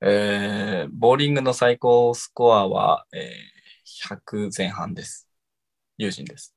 [0.00, 5.28] えー、ボーリングの最高スコアは、えー、100前半です。
[5.96, 6.54] 友人です。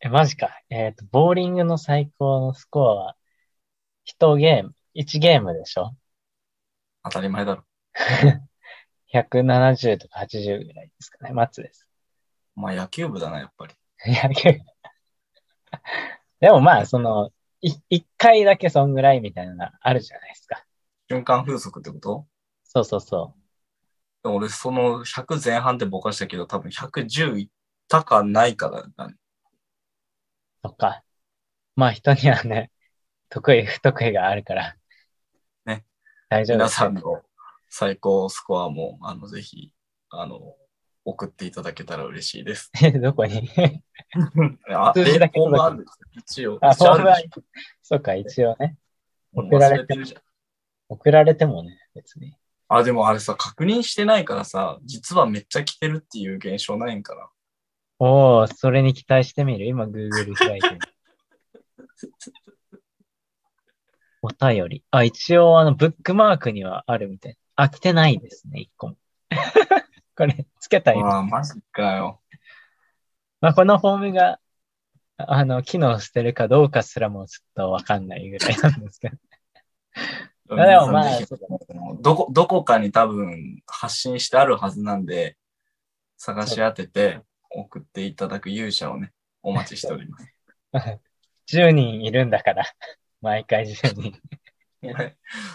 [0.00, 0.48] え、マジか。
[0.70, 3.16] えっと、ボーリングの最高のスコアは、
[4.04, 5.96] 1ゲーム、1ゲームでしょ？
[7.02, 7.64] 当たり前だろ。
[9.12, 11.32] ?170 とか80ぐらいですかね。
[11.32, 11.88] 松です。
[12.54, 13.74] まあ野球部だな、やっぱり。
[14.06, 14.50] 野球。
[16.40, 20.64] でもまあ、その、い、一回だけそんぐらいみたいなのあるじゃないですか。
[21.10, 22.26] 瞬間風速ってこと？
[22.62, 23.34] そうそうそ
[24.22, 27.48] でも俺、その100前半ってぼかしたけど、多分110いっ
[27.88, 29.14] たかないかだね。
[30.62, 30.68] う。
[30.68, 31.02] とか。
[31.74, 32.70] まあ人にはね、
[33.28, 34.76] 得意不得意があるから。
[35.66, 35.84] ね。
[36.28, 36.86] 大丈夫皆ですよ。
[36.86, 37.22] さんの
[37.68, 39.72] 最高スコアも、あの、ぜひ、
[40.10, 40.54] あの、
[41.04, 42.70] 送っていただけたら嬉しいです。
[43.02, 43.50] どこに？
[44.70, 45.40] あ、数字だけ
[46.12, 46.58] 一応。
[46.60, 47.16] あ、フォームは
[47.82, 48.76] そうか、一応ね。
[49.34, 50.29] ょ送られてるじゃん。
[50.90, 52.36] 送られてもね、別に。
[52.68, 57.30] あ、でもあれさ、確認してないからさ、実はめっちゃ来てるっていう現象ないんかな？
[58.00, 59.66] おー、それに期待してみる？
[59.66, 60.78] 今、Google 開いてる。
[64.22, 64.84] お便り。
[64.90, 67.36] あ、一応、あの、ブックマークにはあるみたい。
[67.54, 68.96] あ、来てないですね、一個も。
[70.16, 71.00] これ、つけたい。
[71.00, 72.20] ああ、マジかよ。
[73.40, 74.40] まあ、このフォームが、
[75.16, 79.16] あの、機能してるかどうかすらもちょっとわかんないぐらいなんですけど。
[80.50, 85.36] あでもまあ皆さんぜひどこ、どこかに多分発信してあるはずなんで、
[86.16, 87.20] 探し当てて
[87.50, 90.34] 送っていただく勇者をね、お待ちしております。
[91.56, 92.64] 10人いるんだから。
[93.20, 94.20] 毎回10人。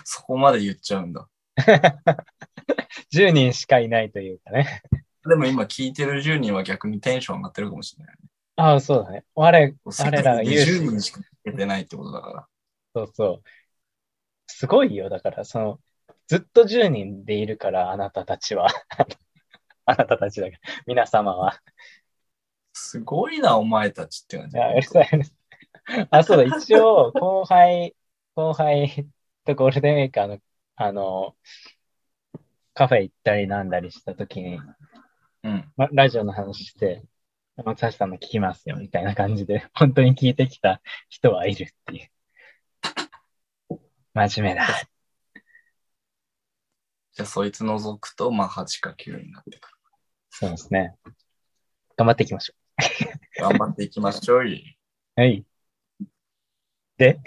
[0.04, 1.28] そこまで言っちゃうんだ。
[3.14, 4.82] 10人しかいないというかね。
[5.28, 8.16] でも今聞いてる10人は逆にテンション上がってるかもしれない。
[8.58, 9.26] ああ、そうだね。
[9.34, 12.48] 我、我らが10勇人しか聞けてないってことだから。
[12.94, 13.44] そうそう。
[14.48, 15.10] すごいよ。
[15.10, 15.80] だから、その、
[16.28, 18.68] ずっと10人でいるから、あなたたちは。
[19.86, 21.62] あなたたちだから、皆様は。
[22.74, 24.59] すごいな、お前たちって感じい。
[24.59, 26.08] や、うるさい、うるさい。
[26.09, 26.44] あ、そうだ。
[26.44, 27.96] 一応、後輩、
[28.36, 29.08] 後輩
[29.46, 30.40] とゴールデンウィーク、あの、
[30.75, 31.36] あの、
[32.74, 34.59] カフェ行ったりなんだりしたときに、
[35.44, 35.72] うん。
[35.78, 37.03] ま、ラジオの話して、
[37.64, 42.09] 松橋さんの聞きますよ、みたいな感じで、本当に聞いてきた人はいるっていう。
[44.16, 44.66] 真面目だ。
[47.12, 49.76] じゃあ、そいつ除くと、まあ、8か9になってくる。
[50.30, 50.96] そうですね。
[51.98, 52.54] 頑張っていきましょ
[53.42, 54.75] 頑張っていきましょうい。
[55.18, 55.20] う。
[55.20, 55.46] はい。
[56.96, 57.20] で、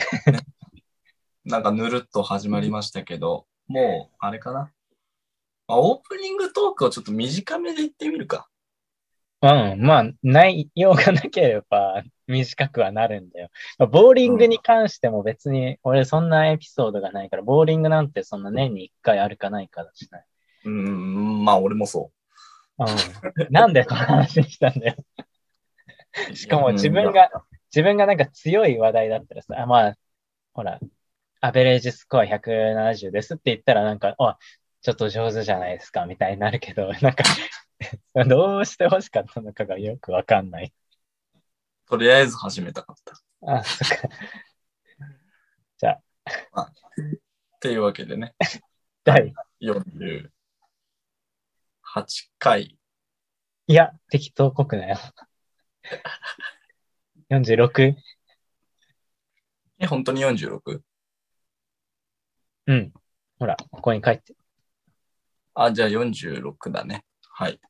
[1.45, 4.73] なんかぬるっと始まりましたけど、もう、あれかな。
[5.67, 8.49] まあ、オープニングトークをちょっと短めで言ってみるか。
[9.41, 13.51] うん、まあ、内容がなければ 短くはなるんだよ。
[13.79, 20.25] まあボーリングに関しても別に、俺そんなエピソードがないから、ボーリングなんてそんな年に一回あるかないかだしない。
[20.65, 22.11] うーん、まあ、俺もそ
[22.79, 22.87] うん。
[23.51, 24.97] なんでこの話にしたんだよ。
[26.31, 26.35] う。
[26.37, 27.31] しかも自分が、
[27.71, 29.95] 自分がなんか強い話題だったらさ、あまあ、
[30.53, 30.81] ほら、
[31.41, 34.39] アベレージスコア170ですって言ったらなんか、あ、
[34.83, 37.25] ちょっと上手じゃないですかみたいになるけど、なんか、
[38.29, 40.73] どうして欲しかったのかがよくわかんない。
[41.87, 43.57] とりあえず始めたかった。
[43.57, 44.09] あ、そっか。
[47.59, 48.37] っていうわけでね、
[49.03, 50.31] 第、48
[52.39, 52.79] 回。
[53.67, 54.97] いや、適当っぽくないよ。
[57.31, 57.97] 46?
[59.81, 60.83] え、本当に 46?
[62.67, 62.93] うん。
[63.41, 64.37] ほら、ここに書いて。
[65.55, 67.05] あ、じゃあ46だね。
[67.23, 67.61] はい。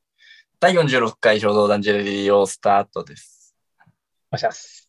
[0.61, 3.55] 第46回衝動団ジェレディオスタートです。
[4.29, 4.88] おしゃす。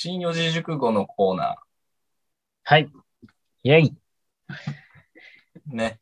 [0.00, 1.56] 新四字熟語のコーナ
[2.62, 2.88] はい。
[3.64, 3.94] イェイ。
[4.48, 5.98] ー、ね。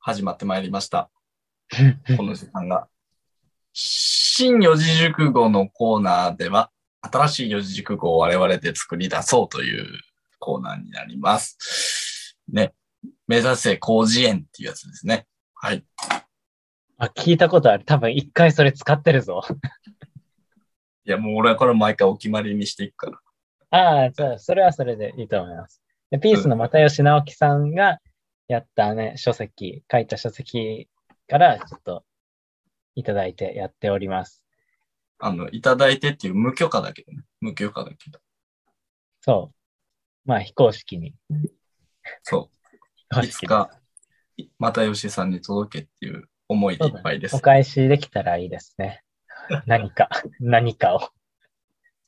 [0.00, 1.08] 始まってまいりました。
[2.16, 2.88] この時間が。
[3.72, 9.86] 新四字熟語のコーナーでは、新しい四字熟語を我々で作り出そうという
[10.40, 12.36] コーナーになります。
[12.52, 12.74] ね。
[13.28, 15.28] 目指せ広辞苑っていうやつですね。
[15.54, 15.84] はい。
[16.98, 17.84] あ、聞いたことある。
[17.84, 19.42] 多分一回それ使ってるぞ。
[21.10, 23.18] いや、もう俺はこれ毎回お決まりにしていくから。
[23.70, 25.82] ああ、じゃあ、それはそれでいいと思います。
[26.12, 27.98] で、ピースの又吉直樹さんが
[28.46, 30.88] やったね、書籍、書いた書籍
[31.28, 32.04] からちょっと
[32.94, 34.44] いただいてやっております。
[35.18, 37.24] あの、いただいてっていう無許可だけどね。
[37.40, 38.20] 無許可だけど。
[39.20, 40.28] そう。
[40.28, 41.16] まあ、非公式に。
[42.22, 42.50] そ
[43.16, 43.24] う。
[43.24, 43.70] いつか、
[44.60, 47.40] 又吉さんに届けっていう思いでいっぱいですお。
[47.40, 49.02] 返しできたらいいですね。
[49.66, 50.08] 何か、
[50.38, 51.00] 何かを。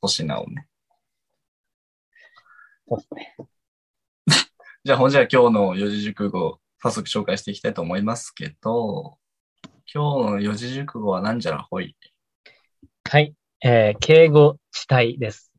[0.00, 0.66] 粗品をね。
[2.88, 3.36] そうですね。
[4.84, 9.18] じゃあ、ほんじゃあ今日の四字熟語、早速紹介していきたいと思いますけど、
[9.92, 11.96] 今日の四字熟語はなんじゃらほい？
[13.08, 13.34] はい。
[13.64, 15.52] えー敬語地帯です。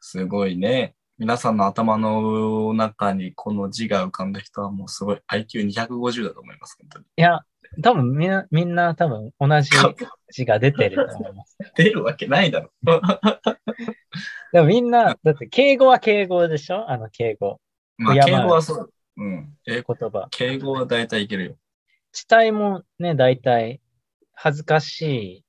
[0.00, 0.94] すごいね。
[1.18, 6.76] 皆さんの頭の中にこの字が浮かんだ人はもうすごい IQ250 だと思います。
[6.80, 7.04] 本当に。
[7.16, 7.40] いや、
[7.82, 9.70] 多分みんな、みんな多分同じ
[10.32, 11.56] 字が出てると思います。
[11.76, 12.70] 出るわけないだろ。
[14.52, 16.90] でもみんな、だって敬語は敬語でしょ？
[16.90, 17.60] あの敬語。
[17.96, 18.92] まあ、敬語はそう。
[19.16, 19.56] うん。
[19.66, 20.28] え、言葉。
[20.30, 21.56] 敬語は大体いけるよ。
[22.12, 23.80] 地帯もね、大体、
[24.32, 25.44] 恥ずかしい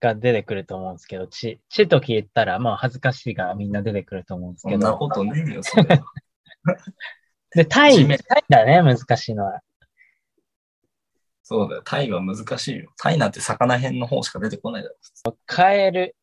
[0.00, 4.80] が出てくると思うんですけど、地、地と聞いたら、まあ恥ずかしいがみんな出てくると思うんですけど。
[4.80, 6.04] そんなことねえよ、それは。
[7.52, 9.60] で、タイ、タイだね、難しいのは。
[11.50, 11.82] そうだよ。
[11.84, 12.92] タイは難しいよ。
[12.96, 15.36] タイなんて魚編の方しか出てこないだろ。
[15.52, 16.16] 変える、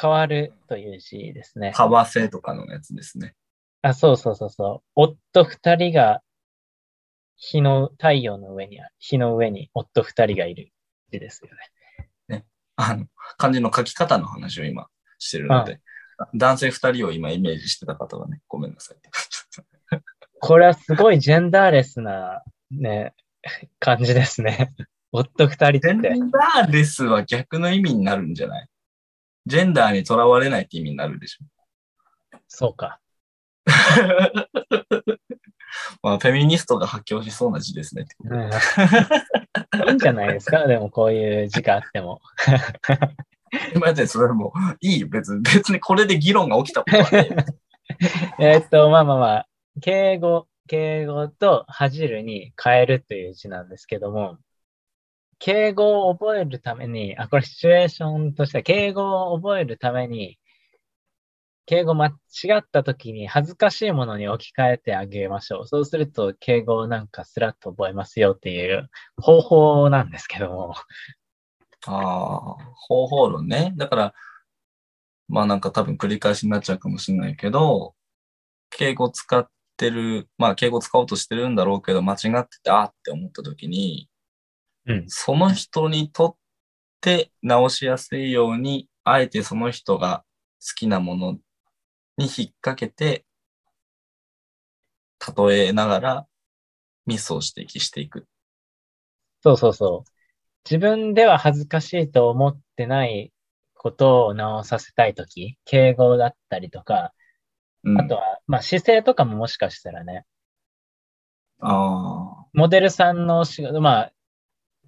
[0.00, 1.74] 変わるという字ですね。
[1.76, 3.34] タワセとかのやつですね。
[3.82, 4.90] あ、そうそうそうそう。
[4.94, 6.22] 夫二人が、
[7.36, 10.72] 日の、太陽の上にある、日の上に夫二人がいる
[11.12, 11.50] 字ですよ
[12.30, 12.46] ね。
[12.76, 13.04] あの、
[13.36, 14.86] 漢字の書き方の話を今
[15.18, 15.82] してるので、
[16.34, 20.00] 男性二人を今イメージしてた方はね、ごめんなさい。
[20.40, 23.12] これはすごいジェンダーレスな、ね、
[23.80, 24.72] 感じですね。
[25.12, 25.80] 夫二人って。
[25.80, 28.68] ジェンダーレスは逆の意味になるんじゃない？
[29.46, 31.44] ジェンダーにとらわれないって意味になるでしょ。
[32.46, 33.00] そうか。
[36.02, 40.66] まあ、フェミニストが発狂しそうな字ですねうん、いいんじゃないですか？
[40.66, 42.20] でもこういう字があっても。
[43.74, 45.08] 今でそれもういいよ。
[45.08, 47.28] 別に、別にこれで議論が起きたことはね。
[48.38, 49.48] えーっと、まあまあまあ、
[49.80, 54.38] 敬語、敬語と恥じるに変えるという字なんですけども、
[55.40, 60.38] 敬語を覚えるために、あ、これシチュエーションとしては、敬語を覚えるために、
[61.66, 62.12] 敬語間違
[62.58, 65.66] った時に恥ずかしいものに置き換えてあげましょう。
[65.66, 68.88] そうすると、敬語をなんかスラッと覚えますよっていう
[69.20, 70.74] 方法なんですけども。
[71.86, 73.74] ああ、方法論ね。
[73.76, 74.14] だから、
[75.28, 77.94] まあなんか多分繰り返しになっちゃうかもしれないけど、
[78.70, 79.48] 敬語使っ
[79.78, 84.10] てる、まあ敬語使おうとしてるんだろうけど、間違ってて、あーって思った時に、
[84.86, 85.04] うん。
[85.08, 86.36] その人にとっ
[87.00, 90.24] て直しやすいように、あえてその人が
[90.60, 91.32] 好きなもの
[92.18, 92.30] に引っ
[92.60, 93.24] 掛けて、
[95.36, 96.26] 例えながら
[97.06, 98.26] ミスを指摘していく。
[99.42, 100.10] そうそうそう。
[100.68, 103.32] 自分では恥ずかしいと思ってない
[103.74, 107.14] ことを直させたいとき、敬語だったりとか、
[107.84, 110.24] うん、あとは、まあ姿勢とかももしかしたらね、
[111.60, 114.12] あモデルさんのお仕事、まあ、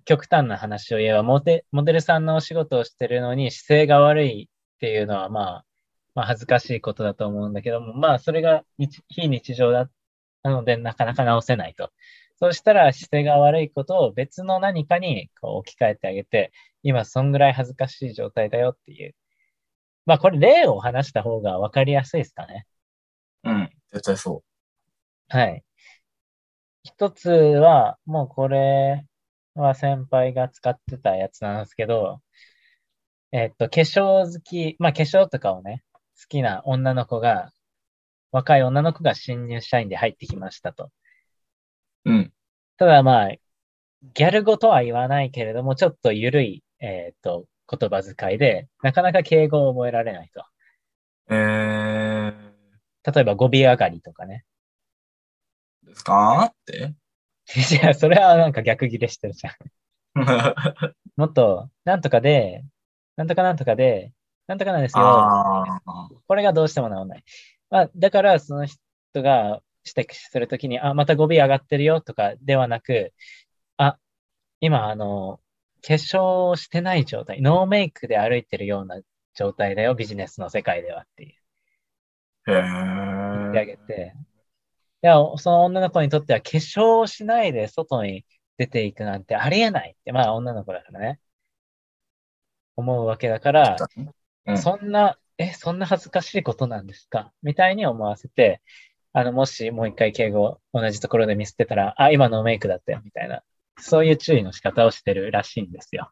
[0.05, 5.65] 極端な話を言えば、モデモデルさんのお仕事をしてるのに姿勢が悪いっていうのは、まあ、
[6.15, 9.91] まあ恥ずかしいことだと思うんだけども、まあそれが日非日常だ、
[10.43, 11.91] なのでなかなか直せないと。
[12.39, 16.53] そうしたら姿勢が悪いことを別の何かにこう置き換えてあげて、
[16.83, 19.15] 今そんぐらい恥ずかしい状態だよっていう。
[20.07, 22.67] まあこれ例を話した方がわかりやすいですかね。
[23.43, 24.43] あ、うん、絶対そ
[25.29, 25.65] はい。
[26.83, 29.07] 一つは、もうこれ
[29.55, 32.21] は先輩が使ってたやつなんですけど、
[33.33, 35.85] えっと、化粧好き、まあ化粧とかをね、
[36.21, 37.53] 好きな女の子が、
[38.33, 40.91] 若い女の子が新入社員で入ってきましたと。
[42.05, 42.11] う。
[42.13, 42.33] うん。
[42.77, 43.31] ただまあ、
[44.15, 50.45] ギャル語とは言わないけれども、ちょっと緩い、えっと、言葉遣いで、なかなか敬語を覚えられないと。
[51.31, 52.10] えー、
[53.05, 54.45] 例えば語尾上がりとかね。
[55.85, 56.45] ですか？
[56.45, 56.95] って？
[57.57, 59.55] いや、それはなんか逆ギレしてるじゃん。
[61.17, 62.65] もっと、なんとかで、
[63.17, 64.13] なんとかなんとかで、
[64.47, 65.05] なんとかなんですよ。
[66.27, 67.25] これがどうしても治らない。
[67.71, 68.79] まあ、だから、その人
[69.23, 69.63] が
[69.97, 73.13] 指摘するときに、あ、また語尾上がってるよとかではなく、
[73.77, 73.99] あ、
[74.61, 75.41] 今、あの、
[75.87, 79.01] 化粧をしてない状態、ノーメイクで歩いてるような
[79.35, 81.40] 状態だよ、ビジネスの世界ではっていう。
[82.47, 83.77] へ言ってあげえ。
[83.77, 84.15] て、
[85.03, 88.25] や、その女の子にとっては化粧をしないで外に
[88.59, 91.21] 出ていくなんてありえないって、まあ女の子だからね。
[92.77, 93.77] 思うわけだから、
[94.47, 97.33] うんそんな、え、そんな恥ずかしいことなんですか？
[97.43, 98.63] みたいに思わせて、
[99.13, 103.43] あの、もしもう一回敬語同じところでミスってたら、あ、今のメイクだったよ、みたいな。
[103.79, 106.11] そういう注意の仕方をしてるらしいんですよ。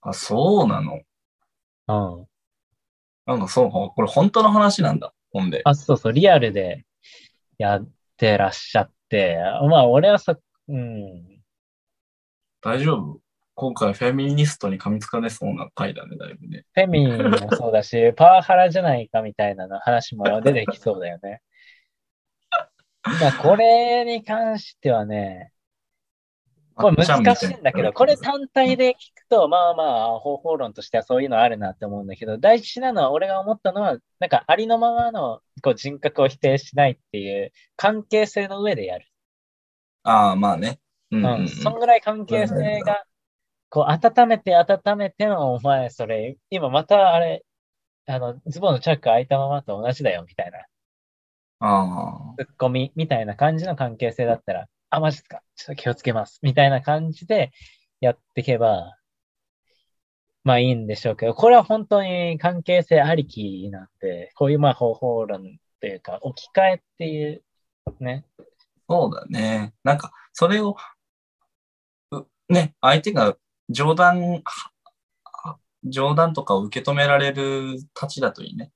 [0.00, 1.00] あ、そうなの？
[1.88, 2.26] うん。
[3.26, 5.12] なんかそう、これ本当の話なんだ。
[5.32, 5.62] ほんで。
[5.64, 6.84] あ、そうそう、リアルで
[7.58, 9.38] やってらっしゃって、
[9.68, 10.36] まあ、俺はさ、
[10.68, 11.40] うん、
[12.60, 13.20] 大丈夫？
[13.56, 16.64] 今回フェミニストに噛みつかれそうな回だね、だいぶね。
[16.72, 21.40] フェミもそうだし、 パワハラじゃないかみたいなの話も出てきそうだよね。
[23.04, 25.52] まあ、これに関してはね、
[26.74, 39.06] これ難しいんだけど、これ単体で聞くと、まあまあ、方法論としてはそういうのあるなって思うんだけど、大事なのは、俺が思ったのは、なんかありのままのこう人格を否定しないっていう関係性の上でやる。
[40.02, 40.80] ああ、まあね。
[41.10, 41.48] うんうん。
[41.48, 43.04] そんぐらい関係性が、
[43.70, 47.44] こう、温めて温めての、お前、それ、今またあれ、
[48.06, 50.58] あの、ズボンのチャック開いたままと同じだよ、みたいな。
[51.60, 55.42] あツッコミみたいな感じの関係性だったら、あ、マジっすか？
[55.56, 56.38] ちょっと気をつけます。
[56.42, 57.50] みたいな感じで
[58.00, 58.96] やっていけば、
[60.44, 67.42] まあいいんでしょうけど、これは本当に関係性ありきなんで、こういうまあ方法論というか、置き換えっていう、
[67.98, 68.24] ね。
[68.88, 69.74] そうだね。
[69.82, 70.76] なんか、それを、
[72.48, 73.36] ね、相手が
[73.70, 74.42] 冗談、
[75.84, 78.70] 冗談とかを受け止められるたちだといいね。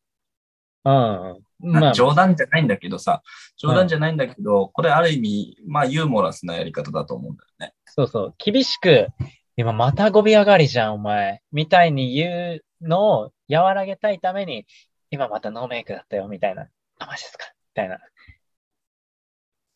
[0.88, 1.72] うん。
[1.72, 3.22] まあ、冗談じゃないんだけどさ、
[3.56, 7.74] 冗談じゃないんだけど、これある意味、まあユーモラスなやり方だと思うんだよね。
[7.84, 8.34] そうそう。
[8.38, 9.08] 厳しく、
[9.56, 11.42] 今また語尾上がりじゃん、お前。
[11.52, 14.66] みたいに言うのを和らげたいために、
[15.10, 16.68] 今またノーメイクだったよ、みたいな。
[16.98, 17.98] あ、マジですかみたいな。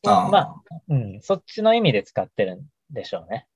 [0.04, 0.54] ああまあ、
[0.88, 3.47] うん、そっちの意味で使ってるんでしょうね。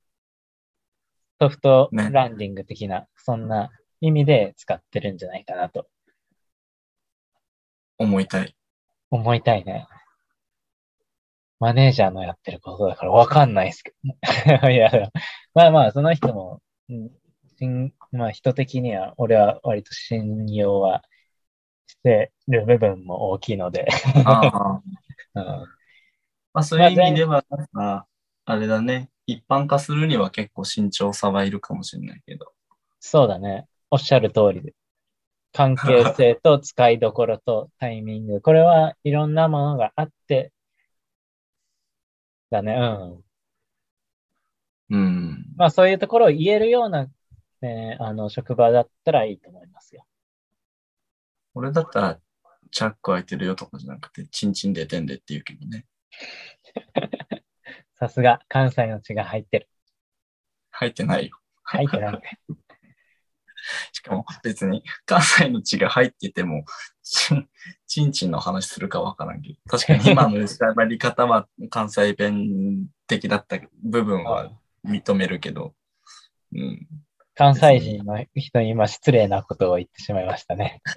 [1.40, 3.70] ソフトねランディング的な、そんな
[4.00, 5.86] 意味で使ってるんじゃないかなと
[7.98, 8.54] 思いたい。
[9.10, 9.86] 思いたいね。
[11.58, 13.94] マネージャーのやってることだからわかんないですけ
[14.62, 14.68] ど。
[14.70, 14.90] いや、
[15.54, 17.10] まあまあ、その人も、うん
[17.58, 21.02] 信まあ人的には、俺は割と信用は
[21.86, 23.86] してる部分も大きいので、
[24.24, 24.82] ああ
[25.34, 28.06] うん、まあそういう意味では、なんか
[28.44, 29.10] あれだね。
[29.26, 32.52] 一般化するには結構慎重さはいるかもしれないけど。
[33.00, 33.66] そうだね。
[33.90, 34.74] おっしゃる通りで。
[35.56, 38.40] 関係性と使いどころとタイミング。
[38.42, 40.52] これはいろんなものがあって、
[42.50, 42.74] だね。
[44.90, 44.96] うん。
[44.96, 45.46] うん。
[45.56, 47.08] まあそういうところを言えるような、
[47.62, 50.04] ね、あの、職場だったらいいと思いますよ。
[51.54, 52.20] 俺だったら、
[52.70, 55.86] チャック開いてるよとかじゃなくて、チンチン出てんでって言うけどね。
[57.98, 59.68] さすが、関西の血が入ってる。
[60.70, 61.40] 入ってないよ。
[61.62, 62.20] 入ってない。
[63.92, 66.64] しかも別に関西の血が入ってても、
[67.02, 67.48] チン
[67.86, 74.50] チンチンの話するかわからんけど、確かに今の喋り方は関西弁的だった部分は
[74.84, 75.74] 認めるけど、
[76.54, 76.86] うん。
[77.34, 80.80] 関西人の人に今失礼なことを言ってしまいましたね。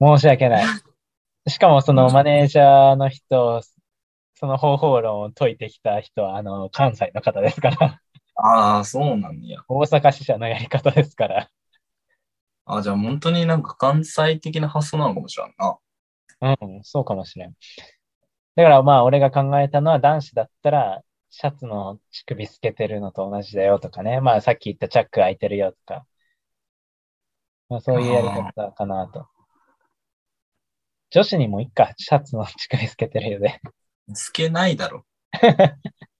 [0.00, 0.64] 申し訳ない。
[1.48, 3.62] しかもそのマネージャーの人、
[4.34, 8.00] その方法論を解いてきた人は、あの、関西の方ですから、
[8.46, 9.64] ああ、そうなんや。
[9.68, 11.50] 大阪支社のやり方ですから。
[12.66, 15.78] あじゃあ本当になんか関西的な発想なのかもしれんな。
[16.60, 17.54] うん、そうかもしれん。
[18.56, 24.20] だからまあ、俺が考えたのは男子だったら、シャツの乳首透けてるのと同じだよとかね。
[24.20, 26.06] まあ、さっき言ったチャック開いてるよとか。
[27.70, 29.26] まあ、そういうやり方かなと。
[31.10, 33.60] 女子にもいっか、シャツの乳首透けてるよで。
[34.12, 35.06] 透けないだろ。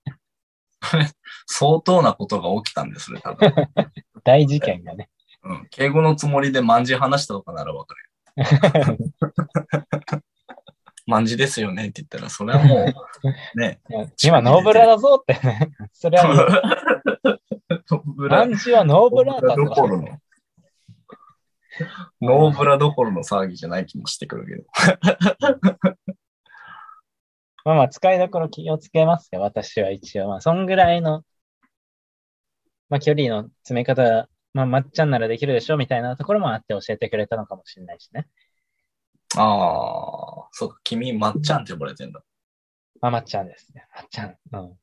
[1.47, 3.53] 相当なことが起きたんです、それ多分。
[4.25, 5.09] 大事件がね。
[5.43, 5.67] うん。
[5.71, 8.99] 敬語のつもりで万字話したとかならわかるよ。
[11.07, 12.87] 万字ですよねって言ったら、それはも
[13.57, 13.81] う、ね。
[14.23, 15.71] 今、ノーブラだぞってね。
[15.93, 16.37] それはもう、
[17.91, 20.03] ノーブラ漢字はノーブラだどころぞ。
[20.03, 20.19] の。
[22.23, 25.94] ノーブラどころの騒ぎじゃない気もしてくるけど。
[27.65, 30.29] まあまあ、使いどころ気をつけますよ、私は一応。
[30.29, 31.25] まあ、そんぐらいの、
[32.91, 38.29] まあ、距離の詰め方、まあ、まっちゃんならできるでしょ、みたいなところもあって教えてくれたのかもしれないしね。
[39.37, 42.23] ああ、そうか、君、まっちゃんって呼ばれてんだ。
[43.01, 43.87] まあ、まっちゃんですね。
[43.95, 44.37] まっちゃん。
[44.53, 44.77] うん。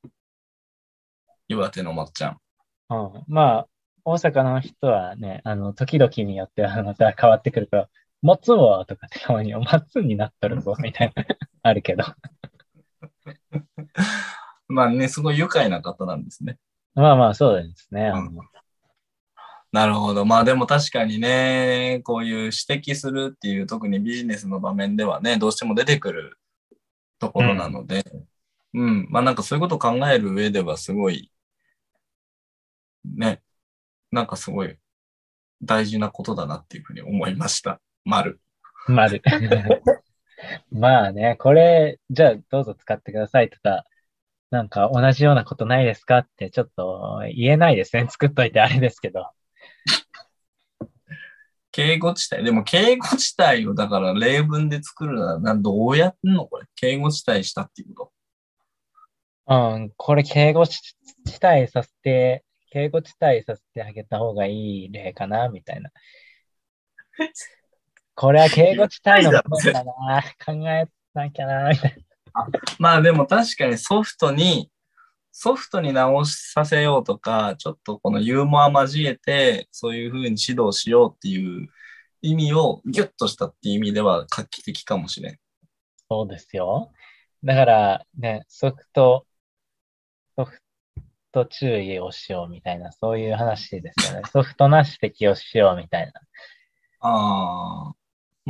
[1.47, 2.37] 岩手のまっちゃん。
[2.89, 3.23] うん。
[3.27, 3.67] まあ、
[4.03, 7.89] 大阪の人はね、あの、時々によっては また変わってくるから、
[8.21, 11.25] 松はとかってたまに、松になっとるぞ、みたいな、
[11.63, 12.03] あるけど。
[14.67, 16.57] まあね、すごい愉快な方なんですね。
[16.95, 18.07] まあまあ、そうですね。
[18.07, 18.43] あの
[19.71, 20.25] なるほど。
[20.25, 26.37] まあでも確かにね、こういう指摘するっていう、特にビジネスの場面ではね、どうしても出てくる
[27.19, 28.03] ところなので、
[28.73, 31.31] うん、まあなんかそういうことを考える上ではすごい、
[33.05, 33.41] ね、
[34.11, 34.77] なんかすごい
[35.61, 37.79] 大事なことだなっていうふうに思いました。
[38.03, 38.41] 丸。
[38.87, 39.21] 丸。
[40.71, 43.85] まあね、これ、じゃあどうぞ使ってくださいとか、
[44.51, 48.05] なんか同じようなことないですかってちょっと言えないですね。
[48.09, 49.29] 作っといてあれですけど。
[51.71, 52.43] 敬語地帯。
[52.43, 56.47] でも敬語地帯をだから例文で作るならなどうやってんの？
[56.47, 56.67] これ。
[56.75, 58.11] 敬語地帯したっていうこ
[59.47, 59.73] と。
[59.73, 60.95] うん、これ敬語地
[61.43, 65.91] 帯させて、敬語地帯させてあげた方がいい例かな、みたいな。
[68.15, 72.05] これは敬語地帯のものだな、考えなきゃな、みたい
[72.79, 74.71] まあでも確かにソフトに、
[75.31, 81.67] ソフトに直させようとか、ちょっとこのユーモア交えて、そういうふうに指導しようっていう
[82.21, 85.39] 意味をギュッとしたっていう意味では画期的かもしれん。
[86.09, 86.91] そうですよ。
[87.43, 89.25] だからね、ソフト、
[90.35, 90.59] ソフ
[91.31, 94.27] ト注意をしようみたいな、そういう話ですよね。
[94.31, 96.13] ソフトな指摘をしようみたいな。
[96.99, 98.00] ああ。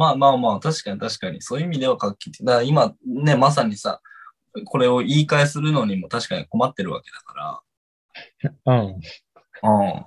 [0.01, 1.41] まあまあまあ、確かに確かに。
[1.41, 2.43] そういう意味では画期的。
[2.43, 4.01] だから今ね、まさにさ、
[4.65, 7.61] これを言い換えするのにも確かに困ってるわけだか
[8.65, 8.73] ら。
[8.73, 8.87] うん。
[8.87, 10.05] うん。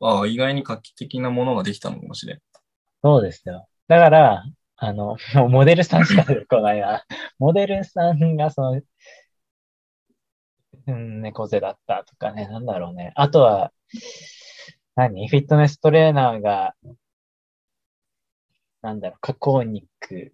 [0.00, 2.40] ああ、意外に画期的なものができたのかもしれん。
[3.02, 3.66] そうですよ。
[3.88, 4.44] だから、
[4.76, 5.16] あの、
[5.50, 7.04] モデルさんしか出てこないな。
[7.38, 8.80] モデルさんがその、
[10.86, 13.12] うん、猫背だったとかね、なんだろうね。
[13.16, 13.72] あとは、
[14.94, 15.28] 何？
[15.28, 16.74] フィットネストレーナーが、
[18.82, 20.32] なんだろう、加工肉。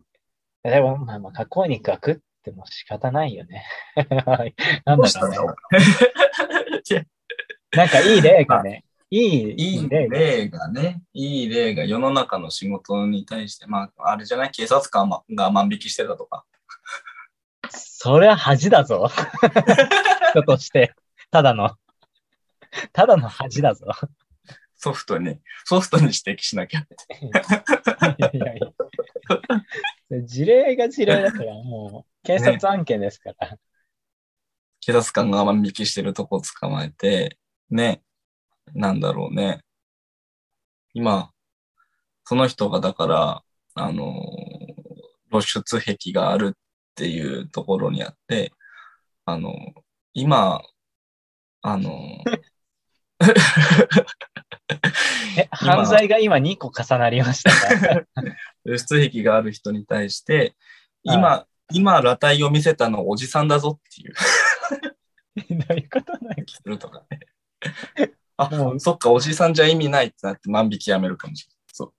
[0.63, 3.65] でも、まあまあ、加工肉は食っても仕方ないよね。
[4.85, 5.37] なんだろうね。
[7.77, 14.51] なんかいい例がね、いい、いい例が例がね、いい例が世の中の仕事に対して、まあ、あれじゃない？
[14.51, 16.45] 警察官が万引きしてたとか。
[17.71, 19.09] それは恥だぞ。
[20.31, 20.95] 人として。
[21.31, 21.71] ただの、
[22.93, 23.87] ただの恥だぞ。
[24.85, 26.97] ソフトに、ソフトに指摘しなきゃって。
[28.35, 28.61] いやい
[30.11, 30.23] や。
[30.25, 33.57] 事例が事例だから、もう、警察案件ですから。
[34.83, 37.39] 警察官が万引きしてるとこ捕まえて、
[37.71, 38.03] ね、
[38.75, 39.61] なんだろうね。
[40.93, 41.31] 今、
[42.25, 43.43] その人がだから、
[43.77, 44.21] あの、
[45.31, 46.59] 露出癖があるっ
[46.95, 48.53] ていうところにあって、
[49.25, 49.55] あの、
[50.13, 50.61] 今、
[51.63, 51.91] あの、
[55.37, 57.51] え、犯罪が今2個重なりました
[58.01, 58.07] か？
[58.65, 60.55] 露出癖がある人に対して、
[61.03, 64.15] 今、今、裸体を見せたのおじさんだぞっていう、
[65.69, 67.05] どういうことなんするとか？
[67.11, 67.21] ね。
[68.37, 71.59] あも、うそっか、おじさんじゃ意味ないってなって万引きやめるかもしれない。
[71.73, 71.93] そう。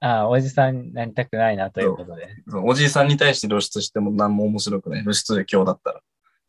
[0.00, 2.28] ああ、おじさんになりたくないなということで。
[2.48, 5.02] そうおじいさんに対して露出しても何も面白くない。
[5.02, 6.00] 露出狂だったら。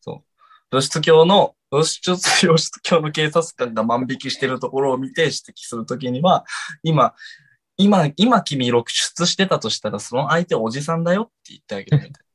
[0.02, 0.70] そう。
[0.72, 6.46] 露出狂の、露出、露出狂の警察官が万引きしてるところを見て指摘するときには、
[6.84, 7.14] 今、
[7.78, 12.30] 今、今君露出してたとしたら、その相手おじさんだよって言ってあげるみたい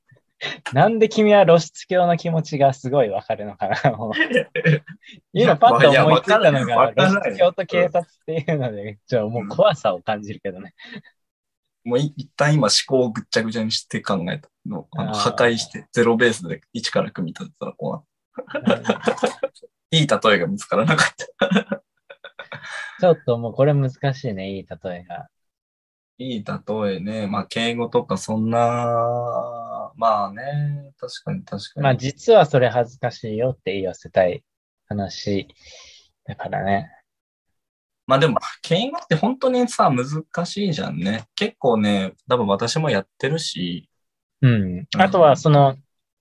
[0.73, 4.17] なんで君は露出狂の気持ちがすごいわかるのかなもうな。
[5.33, 10.75] 今パッと思いついたのが露出狂と警察っていうので、ちょ、もう怖さを感じるけどね。
[11.85, 14.89] もうい一旦今思考をぐっちゃぐちゃにして考えたの。
[14.93, 18.03] あの破壊して、ゼロベースで一から組み立てたらこうな
[19.91, 21.83] いい例えが見つからなかった。
[23.01, 25.29] ちょっともうこれ難しいね、いい例えが。
[26.19, 27.27] いい例えね。
[27.27, 31.83] まあ、敬語とかそんな、まあね、確かに確かに。
[31.83, 34.45] まあ実はそれ恥ずかしいよって言わせたい
[34.87, 35.49] 話
[36.25, 36.91] だからね。
[38.07, 41.25] まあでも、敬語って本当にさ、難しいじゃんね。
[41.35, 43.89] 結構ね、多分私もやってるし、
[44.43, 44.87] うん。
[44.99, 45.77] あとはその、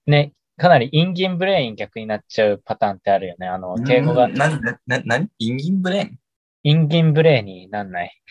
[0.08, 3.47] ね、かなりインギンブレイン逆になっちゃうパターンってあるよね。
[3.47, 6.19] あの、敬語がうんな、な、な、な、インギンブレーン
[6.63, 6.87] イン？
[6.87, 8.21] ギンブレイになんない。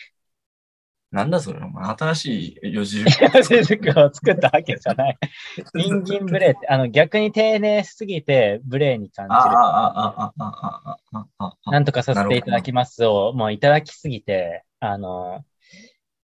[1.11, 5.17] なんだそれお前、新しい四字いや、 手塾を作ったわけじゃない。
[5.77, 9.37] インギンブレイって、あの、逆に丁寧すぎてブレイに感じる。
[9.37, 15.45] ああ、ああ、ああ、ああ、ああ、あなんとかさせていただきますを、もういただきすぎて、あの、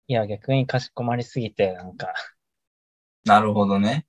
[0.07, 2.15] いや、逆にかしこまりすぎて、なんか、
[3.25, 4.07] なるほどね。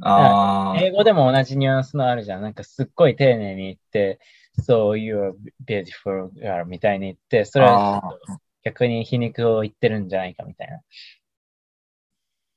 [0.00, 2.42] 英語でも同じニュアンスのあるじゃん。
[2.42, 4.18] なんかすっごい丁寧に言って、
[4.60, 8.18] So you're beautiful girl みたいに言って、それは
[8.64, 10.80] 逆に皮肉を言ってるんじゃないかみたいな。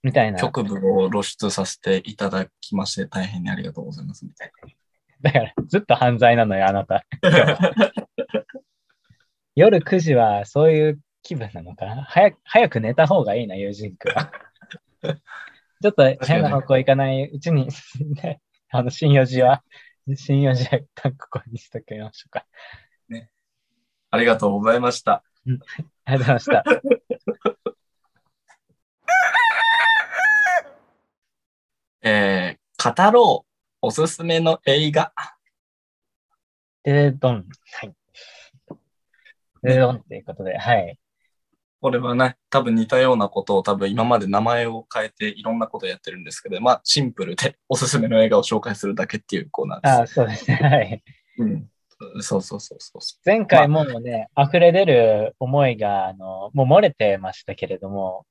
[0.04, 0.40] みたいな。
[0.40, 4.26] 局部を露出させていただきまして、大変にありがとうございます。
[4.26, 4.52] みたい
[5.22, 7.04] だから、ずっと犯罪なのよ、あなた。
[9.56, 12.04] 夜9時はそういう気分なのかな？
[12.04, 14.32] 早く早く寝た方がいいな、友人君は。
[15.82, 17.68] ちょっと変な方向行かないうちに、
[18.24, 19.64] ね、 あの、新4時は、
[20.16, 22.46] 新4時は一旦ここにしときましょうか。
[24.10, 25.24] ありがとうございました。
[26.06, 26.64] ありがとうございました。
[32.02, 33.48] えー、語ろう。
[33.82, 35.14] おすすめの映画。
[36.84, 37.46] でドン。
[37.74, 37.94] はい。
[39.62, 40.98] でドンっていうことで、はい。
[41.80, 49.92] これはね、多分似たようなことを多分今まで名前を変えていろんなことをやってるんですけど、まあシンプルで おすすめの映画を紹介するだけっていうコーナーです。
[49.92, 50.58] ああ、そうですね。
[50.62, 51.04] はい。
[51.38, 51.70] うん、
[52.22, 58.26] そうそうそうそうそ前回もうね、溢れ出る思いが、あの、もう漏れてましたけれども、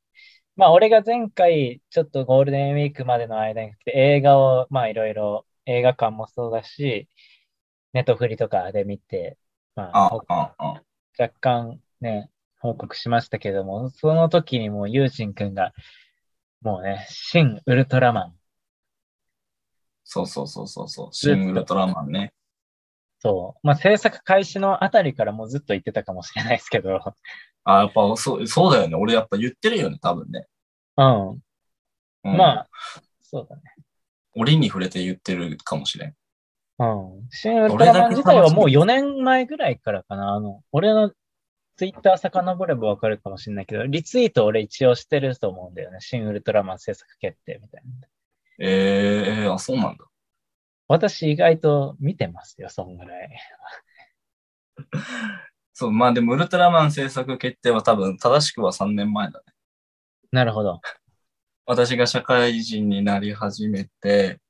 [0.56, 7.08] まあ、俺が前回、ちょっとゴールデンウィークまでの間に映画を、まあ、いろいろ、映画館もそうだし、
[7.92, 9.36] ネットフリとかで見て、
[9.74, 10.82] まあ、あああ
[11.18, 12.30] 若干ね、
[12.66, 15.72] 報告しましたけども、その時にもうユージン君が、
[16.62, 18.34] もうね、新ウルトラマン、
[20.06, 21.08] そうそうそうそうそう。
[21.12, 22.32] シン・ウルトラマンね。
[23.18, 27.00] そう、まあ、制作開始のあたりからもうずっと言ってたかもしれないですけど、
[27.64, 28.94] あ、やっぱそう、そうだよね。
[28.94, 30.46] 俺やっぱ言ってるよね、多分ね。
[30.96, 31.40] うん、うん、
[32.36, 32.68] まあ、
[33.22, 33.62] そうだね。
[34.34, 36.14] 折に触れて言ってるかもしれん。
[36.78, 37.28] うん。
[37.30, 40.34] 新ウルトラマン自体はもう4年前ぐらいからかな。
[40.34, 41.10] あの、俺の
[41.76, 45.98] ツイッター遡ればわかるかもしれないけど、リツイート俺一応してると思うんだよね。
[46.00, 48.08] 新ウルトラマン制作決定みたいな。
[48.58, 50.04] ええー、あ、そうなんだ。
[50.88, 53.30] 私意外と見てますよ、そんぐらい。
[55.74, 59.44] そう、まあでもウルトラマン制作決定は多分正しくは3年前だね。
[60.32, 60.80] なるほど。
[61.66, 64.40] 私が社会人になり始めて、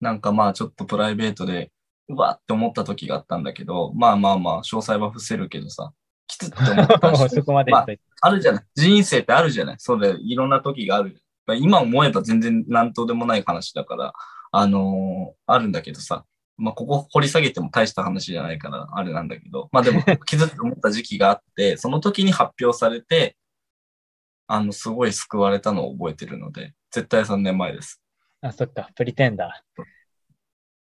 [0.00, 1.70] なんかまあちょっとプライベートで、
[2.08, 5.92] うわって思った時があったんだけど、まあまあまあ、詳細は伏せるけどさ、
[6.26, 8.02] きつって思ったし そこまで言っといて。
[8.20, 8.64] あるじゃない。
[8.74, 9.76] 人生ってあるじゃない。
[9.78, 11.20] それ、いろんな時がある。
[11.58, 14.12] 今思えば全然何とでもない話だから、
[14.52, 16.24] あのーあるんだけどさ、
[16.56, 23.36] まあ、ここ掘り下げても大した話じゃないから、あれなんだけど、まあでも、 気づって思った時期があって、その時に発表されて、
[24.46, 28.00] あの、すごい救われたのを覚えてるので、絶対3年前です。
[28.42, 29.62] あ、そっか、プリテンダ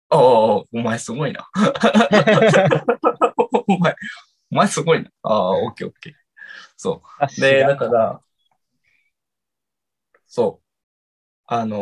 [0.10, 1.48] ああ、お前すごいな。
[3.68, 3.96] お前、
[4.52, 5.10] お前すごいな。
[5.24, 6.14] ああ、オッケーオッケー。
[6.76, 7.24] そう。
[7.24, 7.42] ー。
[7.42, 8.22] で、あだから、
[10.26, 10.64] そう。
[11.46, 11.78] あの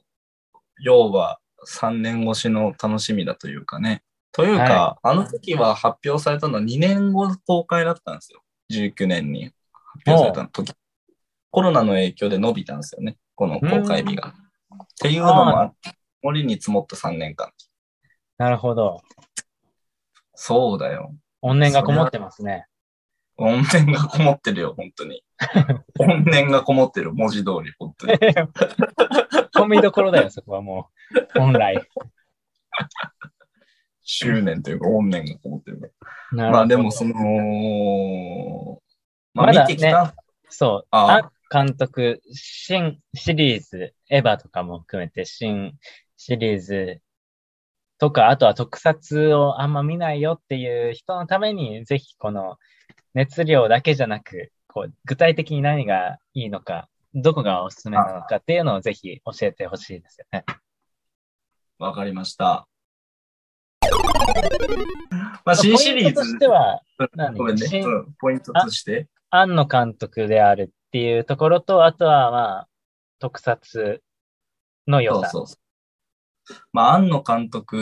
[0.00, 0.04] ー
[0.80, 4.02] 要は3年越しの楽しみだというかね。
[4.32, 8.42] というか、はあの時は発表されたのは2年後公開だったんですよ。
[8.70, 10.72] 19年に発表された時。
[11.50, 13.16] コロナの影響で伸びたんですよね。
[13.36, 14.28] この公開日が。
[14.28, 17.52] っていうのもあって、森に積もった3年間。
[18.38, 19.00] なるほど。
[20.34, 21.14] そうだよ。
[21.44, 22.66] 怨念がこもってますね。
[23.38, 25.22] 怨念がこもってるよ、本当に。
[26.00, 28.14] 怨念がこもってる、文字通り、本当に。
[29.54, 31.38] 込みどころだよ、そこはもう。
[31.38, 31.86] 本来。
[34.02, 35.92] 執念というか、怨念がこもってる
[36.32, 37.14] まあでも、その、
[39.34, 40.14] まあ見てきた、
[40.48, 40.86] そう。
[40.90, 45.74] ああ監督、新シリーズ、エヴァとかも含めて、新
[46.16, 47.00] シリーズ
[47.98, 52.56] とか、あとは特撮をあんま見ないよっていう人のために、ぜひこの
[53.14, 60.44] 熱量だけじゃなく、こう具体的に何がいいのか、どこがおすすめなのかっていうのをぜひ教えてほしいですよね。
[61.78, 62.66] わかりました。
[65.44, 66.80] まあ、新シリーズとしては、
[67.14, 69.08] 何ごめんね、新うんポイントとして。
[69.30, 72.68] 庵野監督であるっていうところと、あとはまあ、
[73.18, 74.02] 特撮
[74.86, 75.30] の良さ。
[75.30, 75.63] そうそうそう。
[76.72, 77.76] まあ、庵野監督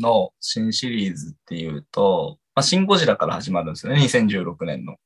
[0.00, 4.96] の新シリーズっていうと、まあ、シン・ゴジラから始まるんですよね、2016年の。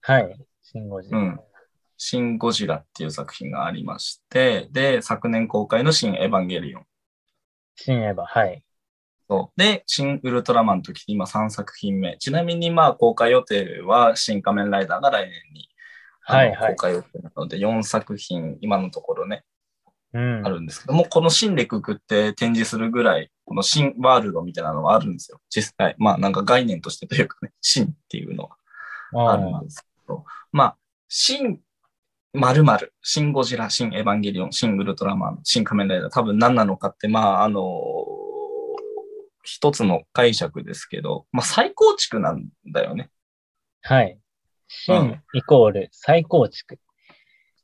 [0.00, 0.36] はい。
[0.62, 1.18] シン・ゴジラ。
[1.18, 1.40] うん。
[1.96, 6.86] シン・ゴジラっていう作品がありまして、で、昨年公開の新・エヴァンゲリオン。
[7.76, 8.62] シン・エヴァ、はい。
[9.28, 12.16] そうで、新ウルトラマンの時今3作品目。
[12.18, 15.68] ちなみにまあ公開予定は新仮面ライダーが来年に、
[16.24, 19.51] はいはい公開予定なので4作品今のところね、うん
[20.14, 20.48] あ。
[20.48, 25.40] るんですけども、この新でくくって展示するぐらい、この新ワールドみたいなのはあるんですよ。
[25.48, 25.94] 実際。
[25.98, 28.50] まあなんか概念としてというかね、 新っていうの
[29.12, 30.76] はあるんですけど、まあ、
[31.08, 31.60] 新
[32.34, 37.62] 〇〇、新ゴジラ、新エヴァンゲリオン、新ウルトラマン、新仮面ライダー、多分何なのかって、まあ、あの
[39.42, 43.10] 一つの解釈ですけど、まあ、再構築なんだよね。
[43.82, 44.12] はい。
[44.12, 44.18] う
[44.68, 46.78] 新んイコール再構築。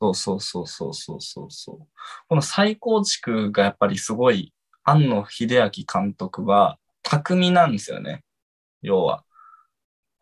[0.01, 1.87] そうそうそうそうそうそうそう。
[2.29, 8.25] この再構築がやっぱりすごい、庵野秀明監督は巧みなんですよね。
[8.83, 9.25] 要は。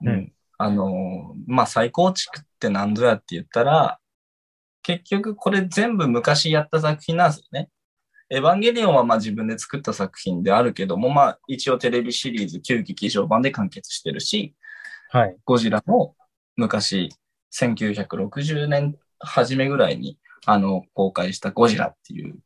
[0.03, 3.99] うんあの、まあ、再構築って何ぞやって言ったら、
[4.83, 7.69] 結局これ全部昔やった作品なんですよね。
[8.31, 14.55] エヴァンゲリオンはまあ自分で作った作品であるけども、まあ一応テレビシリーズ旧劇場版で完結してるし、
[15.11, 15.37] はい。
[15.45, 16.17] ゴジラも
[16.57, 17.11] 昔、
[17.53, 22.37] 1960年初めぐらいに、あの、公開したゴジラっていう、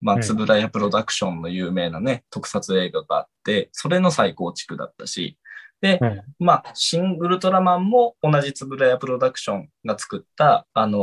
[0.00, 5.38] まあ、うんつぶらやプロダクションの有名なね、特撮映画があって、それの再構築だったし、
[5.80, 6.22] で、うん。
[6.38, 11.00] まあ、シン・ウルトラマンも同じつぶらやプロダクションが作った、あの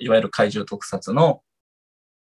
[0.00, 1.42] いわゆる怪獣特撮の、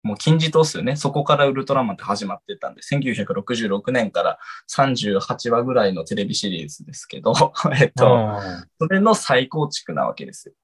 [0.03, 0.97] もう金字塔っすよね。
[0.97, 4.39] そこからウルトラマンって始まってたんで、1966年から
[4.71, 7.35] 38話ぐらいのテレビシリーズですけど、
[7.79, 8.41] えっと、
[8.81, 10.55] それの再構築なわけですよ。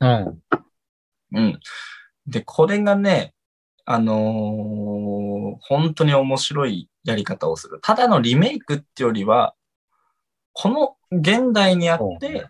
[0.00, 0.42] うん。
[1.32, 1.60] うん。
[2.26, 3.34] で、これがね、
[3.84, 7.78] あのー本当に面白いやり方をする。
[7.82, 9.54] ただのリメイクってよりは、
[10.52, 12.44] この現代にあって、そうね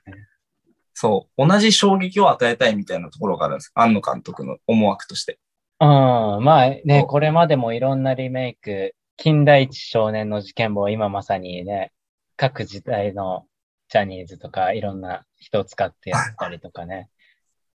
[0.95, 3.71] そう、同じ衝撃を与えたいみたいなところがあるんです。
[3.75, 5.39] 庵野監督の思惑として。
[5.81, 5.89] うん。
[5.89, 11.93] まあね、これまでもいろんなリメイク、近代一少年の事件簿、今まさにね、
[12.37, 13.47] 各時代の
[13.89, 17.11] ジャニーズとかいろんな人を使ってやったりとかね、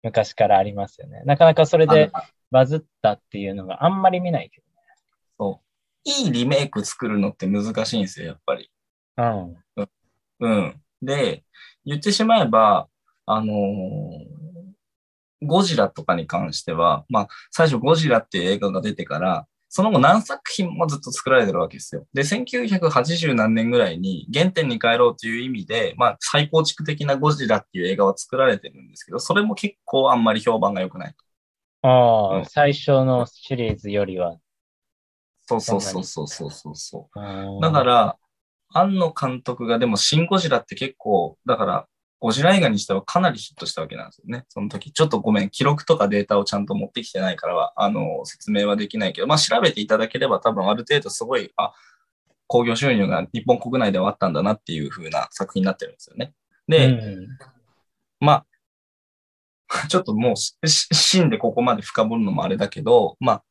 [0.07, 1.23] 昔からありますよね。
[1.25, 2.13] なかなかそれで
[2.53, 4.63] バズったっていうのがあんまり見ないけ
[5.39, 6.09] そう。
[6.09, 8.71] いいリメイク作るのって難しいんですよ、やっぱり。
[9.75, 9.89] ど。
[10.41, 10.81] うん。
[11.03, 11.45] で、
[11.85, 12.89] 言ってしまえば、
[13.27, 14.47] あのー
[15.43, 22.07] ゴジラとかに関しては、まあ、最初ゴジラっていう映画が出てから、その後何作品もずっと作られてるわけですよ。
[22.15, 31.15] で、1980何年ぐらいに原点に帰ろうという意味で、まあ、再構築的なゴジラっていう映画は作られてるんですけど、それも結構あんまり評判が良くない。
[31.83, 31.91] うん。
[31.91, 31.95] あ
[32.35, 34.39] あ、うん最初のシリーズよりは。
[35.49, 37.21] そうそうそうそうそうそうそう。
[37.21, 38.17] うんだから、
[38.71, 41.87] 庵野監督がでも、シン・ゴジラって結構、だから、
[42.19, 44.45] ゴジラ映画にしてはかなりヒットしたわけなんですよね。
[44.49, 44.91] その時。
[44.91, 51.73] ちょっとごめん、記録とかデータをちゃんと持ってきてないからは、あの、説明はできないけど、まあ、調べていただければ多分ある程度すごい、あ、
[52.47, 56.33] 興行収入が日本国内ではあったんだなっていう風な作品になってるんですよね。
[56.69, 57.29] で、うん
[58.21, 58.47] まあ、
[59.89, 63.43] ちょっともう芯でここまで深掘るのもあれだけど、ま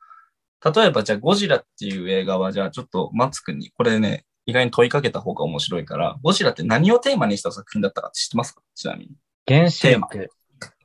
[0.62, 8.62] あ、例えばじゃあゴジラっていう映画は、じゃあちょっとマツ君に、これね、意外に問いかけた方が面白いから、ゴジラって何をテーマにした作品だったかって知ってますか？
[8.76, 9.12] ちなみに。
[9.48, 10.30] 原子力、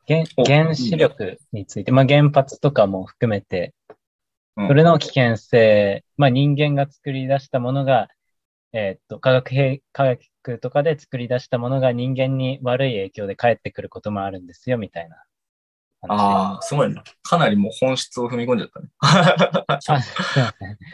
[0.09, 3.75] 原お原子力について、まあ原発とかも含めて、
[4.57, 4.69] うん。
[4.69, 8.09] それの危険性、まあ人間が作り出したものが、
[8.73, 15.17] えーっと、化学兵、化学とかで作り出したものが人間に悪い影響で返ってくることもあるんですよ、みたいな。
[15.17, 15.30] 話。
[16.09, 17.03] ああ、すごいな。
[17.23, 18.89] かなりもう本質を踏み込んじゃったね。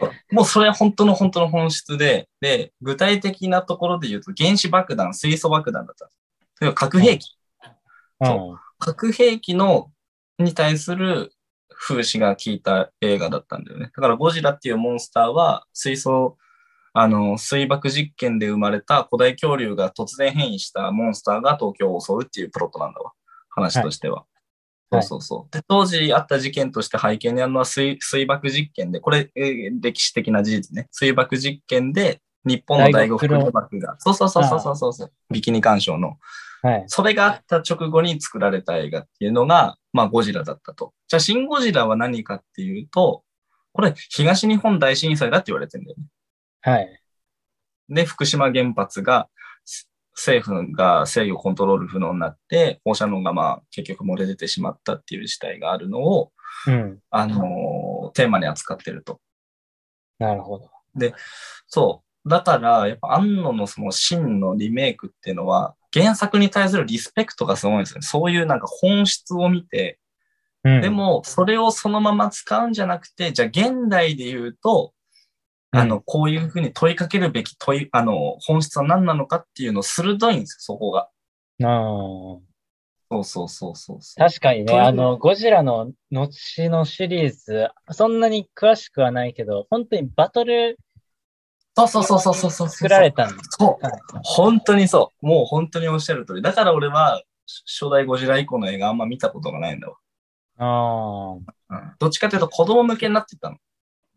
[0.31, 6.19] もうそれは本当の本当の本質で、で、具体的なところで言うと原子爆弾、水素爆弾だったんです。
[6.61, 7.37] 要は核兵器。
[8.19, 8.57] うん。
[8.79, 9.91] 核兵器の、
[10.39, 11.31] に対する
[11.69, 13.85] 風刺が効いた映画だったんだよね。
[13.85, 16.37] だからゴジラっていうモンスターは水素、
[16.93, 23.13] あの、水爆実験で生まれた古代恐竜が突然変異したモンスターが東京を襲うっていうプロットなんだわ。
[23.49, 24.17] 話としては。
[24.17, 24.36] はい
[24.91, 25.53] そうそうそう。
[25.53, 30.87] で、当時あった事件として背景にあるのは水水爆実験で、これ、えー歴史的な事実ね。
[30.91, 36.17] 水爆実験で日本の第五福島爆が、そうそうそうそうそうそう、ビキニ干渉の
[36.61, 36.83] はい。
[36.87, 40.93] それがあった直後に作られた映画っていうのが、まあ、ゴジラだったと。
[41.07, 43.23] じゃあ、シン・ゴジラは何かっていうと、
[43.73, 46.05] これ、東日本大震災だって言われてるんだよね。
[46.61, 47.01] はい。
[47.89, 49.36] で、福島原発が、す
[50.17, 56.31] 政府が制御コントロール不能になって、放射能がまあ、結局漏れ出てしまったっていう事態があるのを、
[56.65, 56.99] うん。
[57.11, 59.19] あのーテーマに扱ってると。
[60.17, 60.71] なるほど。
[61.67, 62.29] そう。
[62.29, 68.01] だから、やっぱ、安野のその真のリメイクっていうのは、原作に対するリスペクトがすごいんですよね。
[68.01, 69.99] そういうなんか本質を見て、
[70.63, 70.81] うん。
[70.81, 74.93] で、も、それをそのまま使うんじゃなくて、じゃあ現代で言うと、
[75.71, 81.09] あの、こういうふうに問いかけるべき問い、あの、本質は何なのかっていうの鋭いんですよ、そこが。
[81.63, 82.47] ああ。
[83.09, 84.19] そうそうそうそうそう。
[84.19, 90.77] 確かにね、あの、ゴジラの後のシリーズ、そんなに詳しくはないけど、本当にバトル
[91.77, 92.69] そうそうそうそうそうそう。
[92.69, 93.49] 作られたんです。
[93.59, 93.85] そう。
[93.85, 95.25] はい本当にそう。
[95.25, 96.41] もう本当におっしゃる通り。
[96.41, 97.21] だから俺は、
[97.65, 99.97] 初代ゴジラ以降の映画あんま見たことがないんだわ。
[100.57, 101.37] あ
[101.69, 101.75] あ。
[101.75, 103.57] うん、どっちかというと子供向けになってたの。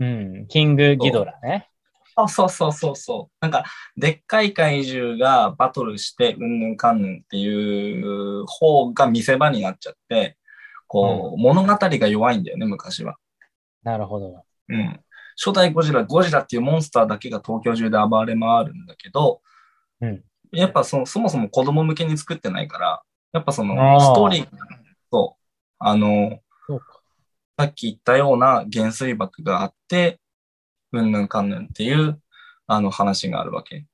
[0.01, 0.47] うん。
[0.49, 1.69] キングギドラね。
[2.17, 3.37] あ、そうそうそうそう。
[3.41, 3.65] なんか、
[3.97, 10.37] でっかい怪獣がバトルして、うんぬんかんぬんっていう方が見せ場になっちゃって、
[10.87, 13.17] こう、物語が弱いんだよね、昔は。
[13.83, 14.43] なるほど。
[14.69, 15.01] うん。
[15.43, 19.41] 初代ゴジラ、ゴジラっていうモンスターだけが東京中で暴れ回るんだけど、
[20.01, 24.49] うんやっぱそのそもそも子供向けに作ってないから、やっぱそのストーリー
[25.11, 25.37] と、
[25.79, 26.41] あの。
[27.61, 30.19] さっき言ったような原水爆があって、
[30.93, 32.19] うんぬんかんぬんっていう、
[32.67, 33.85] あの話があるわけ。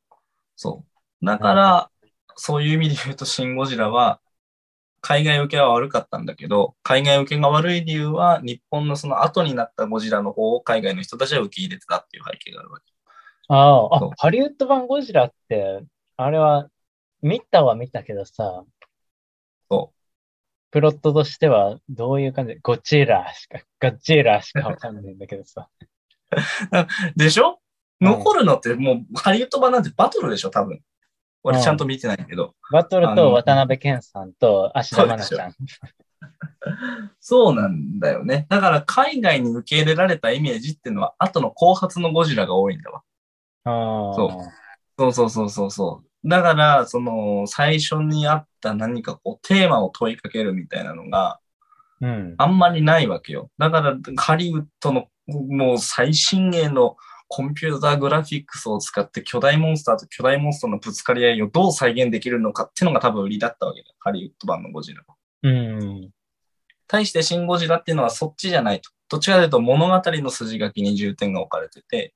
[0.54, 0.84] そ
[1.20, 1.26] う。
[1.26, 1.90] だから、
[2.36, 4.20] そういう意味で言うと、シン・ゴジラは、
[5.00, 12.84] 海外受けは悪かったんだけど、海外受けが悪い理由は、日本のその後になったゴジラの方を海外の人たちは受け入れてたっていう背景があるわけ。
[13.48, 15.82] ああ、ハリウッド版ゴジラって、
[16.16, 16.68] あれは、
[17.20, 18.64] 見たは見たけどさ、
[19.68, 19.92] そ
[20.70, 22.56] プロットとしてはどういう感じ？
[22.62, 25.68] ゴジラしか、ゴジラしかわかんないんだけどさ。
[26.30, 27.16] う。
[27.16, 27.50] でしょ？
[27.50, 30.82] うん残るのってもう、ハリウッド版なんてバトルでしょ、多分。
[31.42, 32.54] 俺うんちゃんと見てないけど。
[32.70, 35.54] バトルと渡辺謙さんと芦田愛菜ちゃん。
[37.20, 38.44] そうなんだよね。
[38.50, 43.02] だから海外に受け入れられたイメージっていうのは、後の後発のゴジラが多いんだわ。
[43.64, 44.26] あそ
[44.98, 46.05] うそうそうそうそう。
[46.26, 51.40] だから、その、最初にあった何かこう、テーマを問いかけるみたいなのが
[52.00, 52.34] うん。
[52.38, 53.50] あんまりないわけよ。
[53.58, 56.96] だから、ハリウッドのもう最新鋭の
[57.28, 63.86] コンピューターグラフィックスを使って巨大モンスターと巨大モンスターのぶつかり合いをどう再現できるのかっていうのが多分売りだったわけだ。
[63.98, 65.14] ハリウッド版のゴジラは。
[65.42, 66.10] うん。
[66.86, 68.90] 対してシン・ゴジラっていうのはそっちじゃないと。
[69.08, 72.14] どっちかというと物語の筋書きに重点が置かれてて、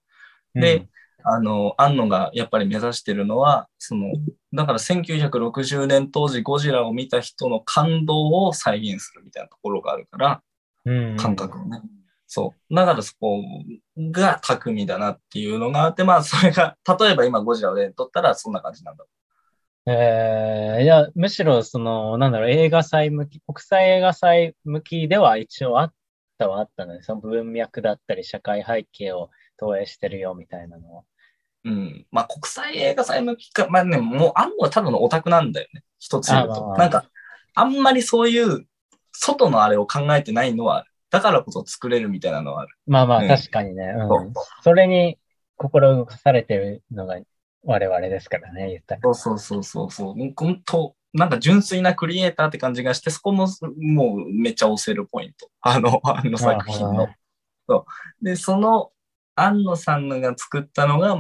[0.55, 0.89] で、
[1.25, 4.13] あの、安野がやっぱり目指してるのは、その、
[4.53, 10.43] だから1960年当時ゴジラを見た人の感動を再現するみたいなところがあるから、
[10.85, 11.81] うん、感覚をね。
[12.27, 12.75] そう。
[12.75, 13.43] だからそこ
[13.99, 19.05] が巧みだなっていうのがあって、まあそれが、例えば今ゴジラを例にとったらそんな感じなんだ。
[19.87, 25.95] えー、いや、むしろ、その、なんだろう、映画祭向き、国際映画祭向きでは一応あっ
[26.39, 29.31] たはあったので、その文脈だったり、社会背景を
[29.61, 31.03] 投影してるよみたいなのは。
[31.65, 32.07] うん。
[32.11, 35.83] まあ国際映画祭向きか、まあね、もう安野はただのオタクなんだよね。
[35.99, 36.55] 一つ言うと。
[36.55, 37.05] あまあなんか、
[37.55, 38.67] あんまりそういう
[39.13, 40.91] 外のあれを考えてないのはある。
[41.11, 42.75] だからこそ作れるみたいなのはある。
[42.87, 44.33] まあまあ、うん確かにね、そううん。
[44.63, 45.19] それに
[45.57, 47.19] 心動かされてるのが
[47.65, 49.01] 我々ですからね、言ったら。
[49.03, 50.17] そうそうそうそうそう。
[50.17, 55.51] もう本当、なんか純粋なクリエイターって感じがして、そこももうめっちゃ押せるポイント。
[55.61, 57.09] あの、あの作品の。
[57.69, 57.87] そ
[58.21, 58.25] う。
[58.25, 58.93] で、その、
[59.43, 61.17] 安野さんが作ったのが、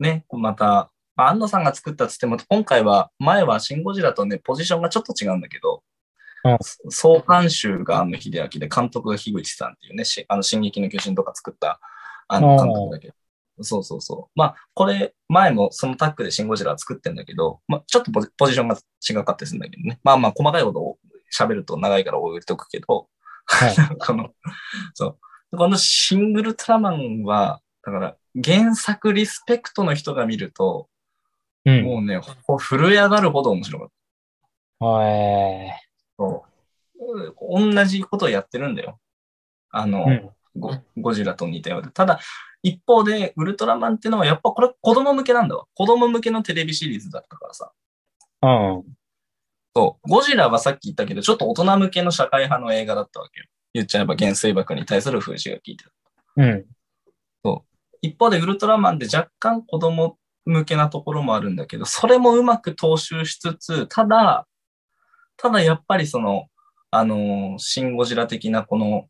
[0.00, 6.58] ね、また、まあ安野さんが作ったっつっても、今回は、前はシン・ゴジラとね、ポジションがちょっと違うんだけど、うん
[6.90, 11.80] 総監修が安野秀明で、監督が樋口さんっていうね、しあの、進撃の巨人とか作った、
[12.28, 13.14] あの、監督だけど。
[13.62, 14.38] そうそうそう。
[14.38, 18.76] まあ、これ、前もそのタッグでシン・ゴジラは作ってんだけど、まあ、ちょっとポジポジションが
[19.08, 20.00] 違かったりするんだけどね。
[20.02, 20.98] まあまあ、細かいことを
[21.34, 23.08] 喋ると長いから置いとくけど、
[23.46, 24.30] はい この、
[24.92, 25.18] そう。
[25.54, 30.88] このシングルトラマンは、だから、原作リスペクトの人が見ると、
[31.64, 31.82] うん。
[31.84, 33.94] もうね、ほ震え上がるほど面白かった。
[35.06, 35.72] え
[36.18, 36.54] そう
[37.40, 38.98] 同じことをやってるんだよ。
[39.70, 40.30] あの、ー、うん。
[40.56, 41.90] ゴゴジラと似たようで。
[41.90, 42.20] ただ、
[42.62, 45.66] 一方で、ウルトラマンっていうのは、やっぱこれ子供向けなんだわ。
[45.74, 47.72] 子供向けのテレビシリーズだったからさ。
[48.42, 48.84] うん。
[49.74, 50.08] そう。
[50.08, 53.46] ゴジラはさっき言ったけど、ちょっと大人向けの社会派の映画だったわけよ。
[53.74, 55.90] 言っちゃえば原水爆に対する風刺が効いてた。
[56.36, 56.64] うん。
[58.04, 64.46] 一方で、ウルトラマンで若干子供向けなところもあるんだけど、それもうまく踏襲しつつ、ただ、
[65.36, 66.46] ただやっぱりその、
[66.90, 69.08] あのーシン・ゴジラ的なこの、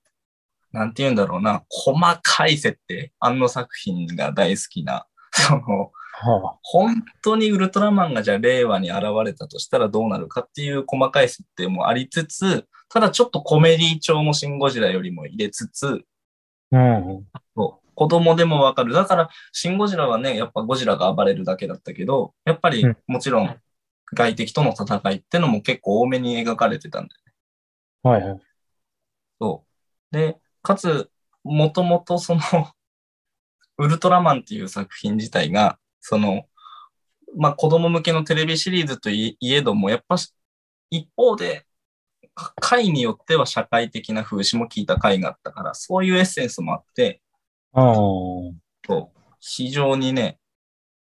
[0.72, 5.90] なんて言うんだろうな、細かい設定、あの作品が大好きな、その、は
[6.62, 16.04] 本当にウルトラマンがじゃあ令和に現れたとしたらどうなるかっていう細かい設定もありつつ、ただちょっとコメディ調もシン・ゴジラよりも入れつつ、
[16.72, 16.76] あ。
[16.76, 17.26] うん。
[17.56, 18.92] そう子供でもわかる。
[18.92, 23.56] だから、シン・ゴジラはね、やっぱゴジラが暴れるだけだったけど、やっぱりうんもちろん
[24.12, 27.32] 外敵との戦いってのも結構多めに描かれてたんだよね。
[28.02, 28.40] はいはい。
[29.40, 29.64] そ
[30.12, 30.14] う。
[30.14, 31.10] で、かつ、
[31.42, 32.40] もともとその、
[33.78, 36.44] ウルトラマンっていう作品自体が、その、
[37.38, 40.34] まあ子供向けのテレビシリーズといいえども、やっぱし
[40.90, 41.64] 一方で、
[42.34, 47.22] か回によっては社会的な風刺も効いた回があったから、そういうエッセンスもあって、
[47.72, 47.84] うん。
[48.86, 50.38] そう非常にね、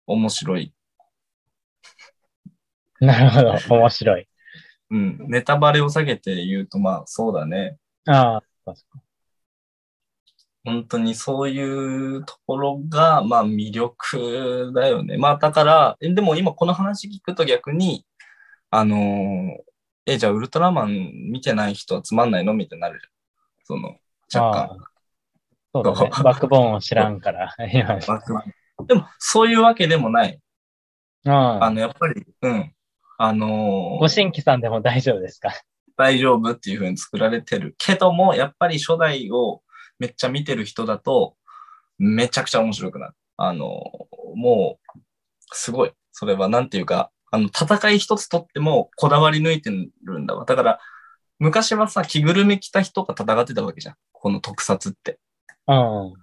[0.06, 0.74] 面白い。
[3.02, 3.76] なるほど。
[3.80, 4.28] 面白い。
[4.92, 5.18] うん。
[5.28, 7.78] ネタバレを下げて言うと、まあそうだね。
[8.06, 9.03] ああ、確か
[10.66, 11.62] 本当にそうい
[12.18, 15.18] うところが、まあ魅力だよね。
[15.18, 18.06] まあだから、えでも今この話聞くと逆に、
[18.72, 19.58] あのー
[20.06, 23.80] え、じゃあウルトラマン見てない人はつまんないのみたいになるじゃん。
[23.80, 23.96] その、
[24.34, 24.78] 若干。
[25.74, 26.10] そうだね。
[26.24, 27.56] バックボーンを知らんから。
[28.88, 30.40] でも、そういうわけでもない。
[31.26, 32.74] ああの、やっぱり、うん。
[33.18, 35.52] あのーご新規さんでも大丈夫ですか？
[35.96, 39.62] 大丈夫っていう風に作られてるけども、やっぱり初代を
[40.04, 41.38] めっちゃ見てる人だと、
[41.98, 43.14] めちゃくちゃ面白くなる。
[43.38, 43.82] あの、
[44.36, 45.00] もう、
[45.54, 45.94] すごい。
[46.12, 49.72] それはなんていうか、あの、戦い一つとってもこだわり抜いて
[50.04, 50.44] るんだわ。
[50.44, 50.80] だから、
[51.40, 53.96] 昔はさ、着ぐるみ着た人が戦ってたわけじゃん。
[54.12, 55.20] この特撮って。
[55.68, 56.14] うん。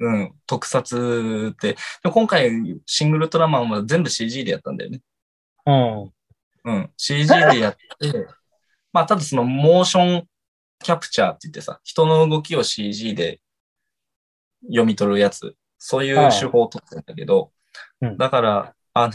[0.00, 1.78] うん、特撮って。
[2.04, 2.50] で今回、
[2.84, 5.00] シングルトラマンは全部 CG でやったんだよね。
[5.64, 6.12] うん。
[6.64, 8.26] うん、CG でやって、
[8.92, 10.26] まあ、ただそのモーション
[10.82, 13.40] キャプチャーって言ってさ、人の動きを CG で
[14.64, 17.52] 読み取るやつ、そういうはい手法を取ってるんだけど、
[18.02, 19.12] うんだから、あの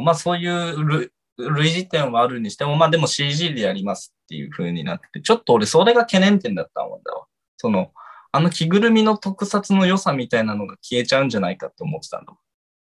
[0.00, 7.26] ーまあ、そういう類類似点はあるにしても、まあ、でも CG でやりますっていう風になって、ちょっと俺それが懸念点だったんだわ。
[7.56, 7.92] その、
[8.32, 12.38] あの着ぐるみの特撮の良さみたいなのが消えちゃうんじゃないかって思ってたんだわ。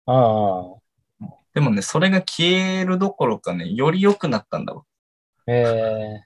[0.05, 1.25] ああ。
[1.53, 4.83] でもね、それが消えるどころかね、より良くなったんだわ。
[5.47, 6.21] え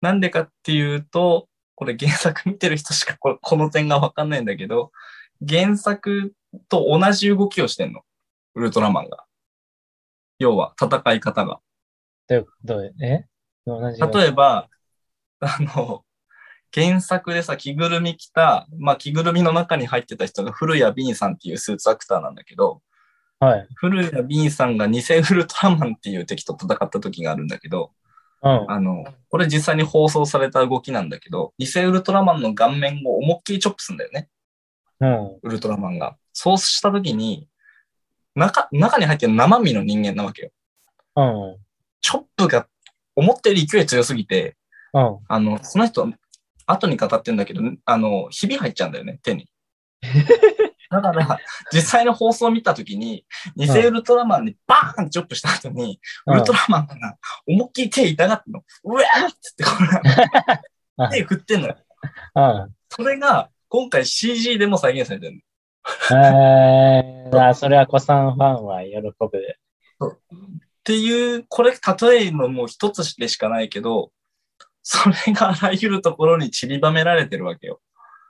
[0.00, 4.90] なんでかっていうと、これ原作見てる人しかこの点がわかんないんだけど、
[5.46, 6.32] 原作
[6.68, 8.00] と同じ動きをしてんの。
[8.54, 9.24] ウルトラマンが。
[10.38, 11.60] 要は、戦い方が。
[12.28, 13.24] ー、どう、どう、え？
[13.66, 14.00] 同じ。
[14.00, 14.68] 例えば、
[15.40, 16.04] あの、
[16.74, 22.82] 原作でさ、着ぐるみ着た、まあ、着ぐるみの中に入ってた人が古谷ビンさんっていうスーツアクターなんだけど、
[23.40, 23.68] はい。
[23.76, 27.92] 古谷ビンさんが偽ウルトラマンっていう敵と戦った時があるんだけど、
[28.42, 28.70] うん。
[28.70, 34.28] あの、これ実際に放送された動きなんだけど、偽ウルトラマンの顔面を思いっきりチョップするんだよね。
[35.00, 35.38] うん。
[35.42, 36.16] ウルトラマンが。
[36.32, 37.48] そうしたときに、
[38.34, 40.50] 中、中に入ってる生身の人間なわけよ。
[41.16, 41.56] うん。
[42.00, 42.68] チョップが
[43.16, 44.56] 思ったより勢い強すぎて、
[44.92, 45.18] うん。
[45.28, 46.08] あの、その人、
[46.66, 49.48] 後に語ってんだけど、あの、ひび入っちゃうんだよね、手に。
[50.90, 51.38] だから、
[51.72, 53.24] 実際の放送を見たときに、
[53.56, 58.64] 偽ウルトラマンにバーンチョップした後に、ウルトラマンが思いっきり手痛がってんの。
[58.84, 59.70] うわーっつって、こ
[61.08, 61.76] れ、手振ってんのよ。
[62.34, 62.74] うん。
[62.88, 65.40] それが、今回 CG でも再現されてる
[66.10, 69.12] えー、あ、それは子さんファンは喜ぶ。
[70.00, 70.08] の。
[70.08, 70.18] っ
[70.84, 74.10] ていう、これ、例えのもう一つでしかないけど、
[74.82, 77.80] それがあらゆるところに散りばめられてるわけよ。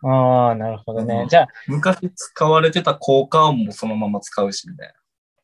[0.03, 1.23] ああ、なるほどね。
[1.23, 4.95] うんじゃ昔使われてた効果音もそのまま使うし、みたいな。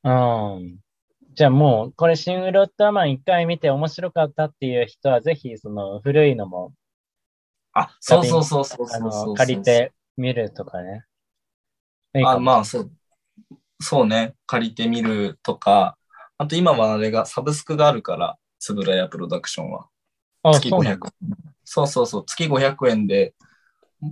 [0.03, 0.79] あ、うん。
[1.35, 6.75] じゃあもう、これ、シン・ウルトラマン一回見て面白かったっていう人は、ぜひ、その、古いのも、
[7.73, 11.05] あ、そうそうそうそうあそうそうの、借りてみるとかね。
[12.15, 12.93] いいかあ、もまあ、そう。
[13.81, 14.35] そうね。
[14.47, 15.99] 借りてみるとか、
[16.39, 19.89] あと今はあれが、サブスクがあるから、つぶらやプロダクションは。
[20.43, 21.13] あ、月500そうなんだ。
[21.23, 21.55] 円。
[21.65, 22.25] そうそうそう。
[22.27, 23.35] 月500円で、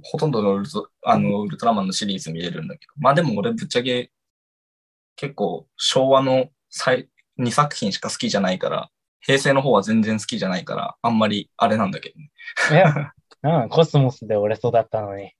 [0.03, 2.93] ほとんどのウルトあのウルトラマンのシリーズ見れるんだけど。
[2.97, 4.11] まあでも俺ぶっちゃけ、
[5.16, 8.90] 結構昭和の最2作品しか好きじゃないから、
[9.20, 12.30] 平成の方は全然好きじゃないから、あんまりあれなんだけどね。
[12.70, 13.12] いや、
[13.62, 15.32] うん、コスモスで俺育ったのに。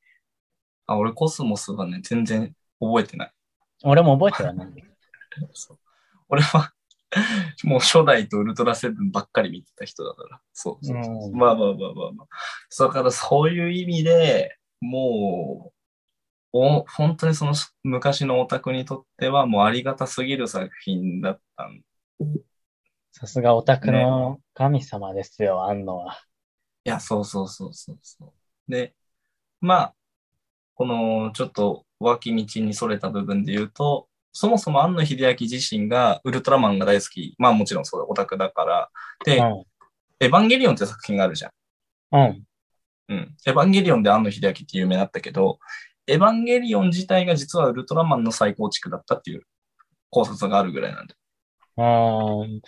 [0.87, 3.33] あ、俺コスモスはね、全然覚えてない。
[3.85, 4.69] 俺も覚えてはない。
[6.29, 6.73] 俺は、
[7.65, 10.41] もう初代とウルトラセブンばっかり見てた人だから。
[10.53, 11.15] そうそうそう。
[11.31, 12.29] うんまあまあまあまあまあ。
[12.79, 15.83] だからそういう意味で、もう、
[16.53, 21.83] お本当にその昔のオタクにとってはもうありがたすぎる作品だったん
[23.11, 26.19] さすがオタクの神様ですよ、あんのは。
[26.85, 28.71] いや、そうそうそうそうそう。
[28.71, 28.95] で、
[29.61, 29.95] まあ、
[30.75, 37.35] このちょっと脇道にそれた部分で言うと、そもそも庵野秀明自身がウルトラマンが大好き。
[37.39, 38.91] まあもちろんそうオタクだから。
[39.25, 39.65] で、うん。
[40.21, 41.53] エヴァンゲリオンって作品があるじゃん。
[42.13, 42.45] うん。
[43.09, 43.37] うん。
[43.47, 45.59] エヴァンゲリオンで庵野秀明って有名だったけど、
[46.07, 49.43] エヴァンゲリオン自体が実はウルトラマンの最高築だったっていう
[50.11, 51.15] 考察があるぐらいなんで。
[51.77, 52.61] うん。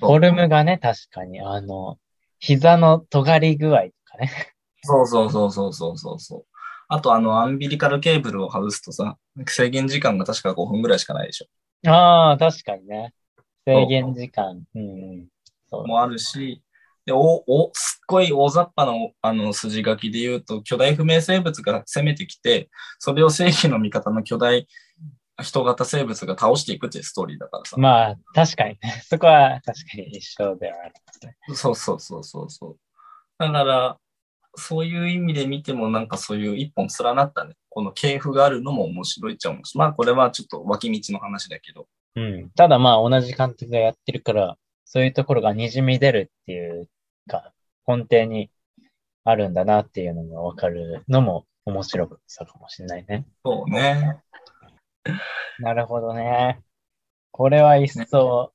[0.00, 1.98] フォルムがね、確かに、あの、
[2.40, 4.30] 膝の尖り具合とかね。
[4.82, 6.53] そうそうそうそうそうそうそう。
[6.94, 9.16] あとあのアンビリカルケーブルを外すとさ、
[9.48, 11.90] 制限時間が確か5分ぐらいしかないでしょ。
[11.90, 13.12] ああ、確かにね。
[13.66, 14.62] 制限時間。
[14.74, 14.82] うんう
[15.22, 15.28] ん。
[15.68, 15.86] そう。
[15.88, 16.62] もあるし、
[17.04, 22.70] でおおすっごい大雑把なあの筋書きで言うと、巨大不明生物が攻めてきて、
[23.00, 24.68] それを正義の味方の巨大
[25.42, 27.76] 人型生物が倒していくっていうストーリーだからさ。
[27.76, 29.02] まあ、確かにね。
[29.04, 30.94] そこは確かに一緒ではある。
[31.56, 32.78] そうそうそうそうそう。
[33.38, 33.98] だから、
[34.56, 39.86] そういう意味で見てもなんかそういう一本連なったね、この系譜があるのも面白いっちゃ面白い。
[39.86, 41.86] まあこれはちょっと脇道の話だけど。
[42.16, 42.50] うん。
[42.50, 46.88] ただまあ同じ監督がやってるから、そういうところが滲み出るっていう
[47.28, 47.52] か、
[47.86, 48.50] 根底に
[49.24, 53.26] あるんだなっていうのがわかるのも面白さかもしれないね。
[53.44, 54.20] そうね。
[55.58, 56.60] なるほどね。
[57.30, 58.52] これは一層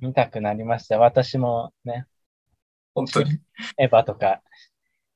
[0.00, 0.98] 見たくなりました。
[0.98, 2.06] 私もね、
[2.94, 3.38] 本当に。
[3.78, 4.42] エヴァとか、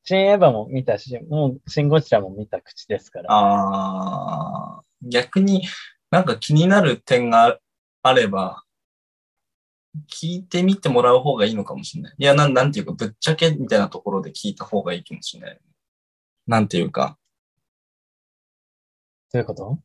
[0.09, 3.31] 新エヴァも見たし、もう新ゴジラも見た口ですから。
[3.31, 5.67] ああ、逆に
[6.11, 7.59] なんか気になる点が
[8.03, 8.63] あれば、
[10.11, 12.15] 聞いてみてもらう方がいいのかもしれない。
[12.17, 15.61] いや、なん、なんていうか、ぶっちゃけみたいなところで聞いた方がいいかもしれない。
[16.47, 17.19] なんていうか、
[19.31, 19.79] どういうこと？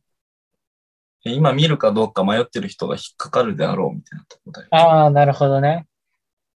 [1.26, 4.68] 今見るかどうか迷ってる人が引っかかるであろうみたいなところだよ。
[4.72, 5.88] ああ、なるほどね。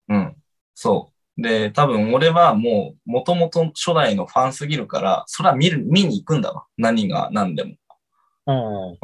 [0.07, 0.35] うん。
[0.73, 1.14] そう。
[1.37, 6.65] で、多分俺はもう、もともと初代のファンすぎるから、それは見る、見に行くんだわ。
[6.77, 7.75] 何が何でも。
[8.47, 8.97] うんうん。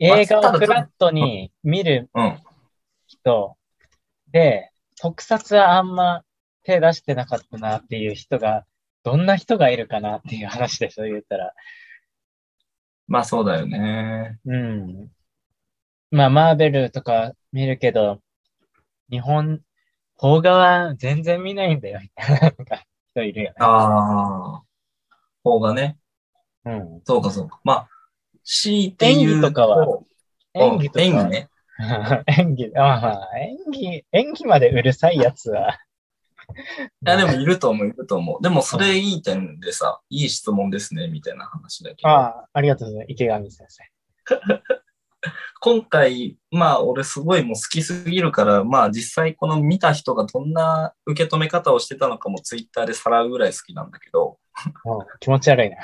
[0.00, 2.38] 映画をフラットに見るうん。
[3.06, 3.56] 人
[4.32, 6.22] で、特撮はあんま
[6.64, 8.64] 手出してなかったなっていう人が、
[9.04, 11.52] どんな人がいるかなっていう話でしょ、言ったら。
[13.06, 14.38] まあそうだよね。
[14.44, 15.08] うん。
[16.10, 18.20] まあ、マーベルとか見るけど、
[19.10, 19.60] 日本、
[20.18, 22.52] 邦画は全然見ないんだよ、みたいな
[23.12, 23.56] 人いるよね。
[23.58, 24.62] ああ。
[25.42, 25.98] 方がね。
[26.64, 27.00] うん。
[27.04, 27.60] そうかそうか。
[27.64, 27.88] まあ、
[28.44, 30.06] 強いて言う演技とかはうん
[30.54, 31.02] 演技とか。
[31.02, 31.48] 演技ね。
[32.38, 35.80] 演技、あまあ、演技、演技までうるさいやつは。
[37.02, 38.42] いや、でもいると思う、いると思う。
[38.42, 42.08] でもそれいい点でさ、いい質問ですね、みたいな話だけど。
[42.08, 43.12] ああ、ありがとうございます。
[43.12, 43.82] 池上先生。
[45.60, 54.38] 今回、まあ俺すごいもう好きすぎるから、まあ実際この見た人がどんな受け止め方をしてたのかもツイッターでさらうぐらい好きなんだけど、
[54.84, 55.76] うん気持ち悪いな。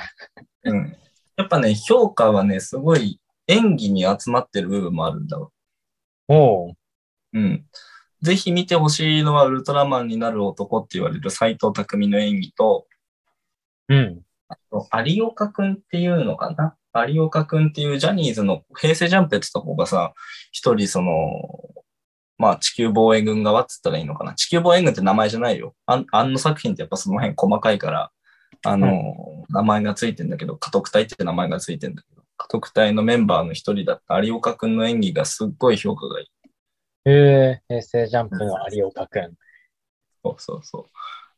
[0.71, 0.97] うん。
[1.37, 5.49] やっぱね、評価はね、すごい演技に集まってる部分もあるんだわ。
[6.27, 6.73] おう。
[7.33, 7.65] うん。
[8.21, 12.87] ぜひ見てほしいのはウルトラマンになる男って言われる斎藤匠の演技と、
[13.89, 14.21] うん。
[15.05, 16.75] 有岡くんっていうのかな
[17.07, 20.13] 有岡くんっていうジャニーズの平成ジャンプやってた子がさ、
[20.51, 21.11] 一人その、
[22.37, 25.75] まあ地球防衛軍側っつったらいいのかな地球防衛軍って名前じゃないよ。
[25.85, 28.11] あんあんの作品ってやっぱその辺細かいから、
[28.63, 36.27] あの、名前がついてんだけど、家督隊って名前がついてんだけど、家督隊のメンバーの一人だった有岡くんの演技がすっごい評価がいい。
[37.05, 39.33] えー、平成ジャンプの有岡くん。
[40.23, 40.85] そうそうそう。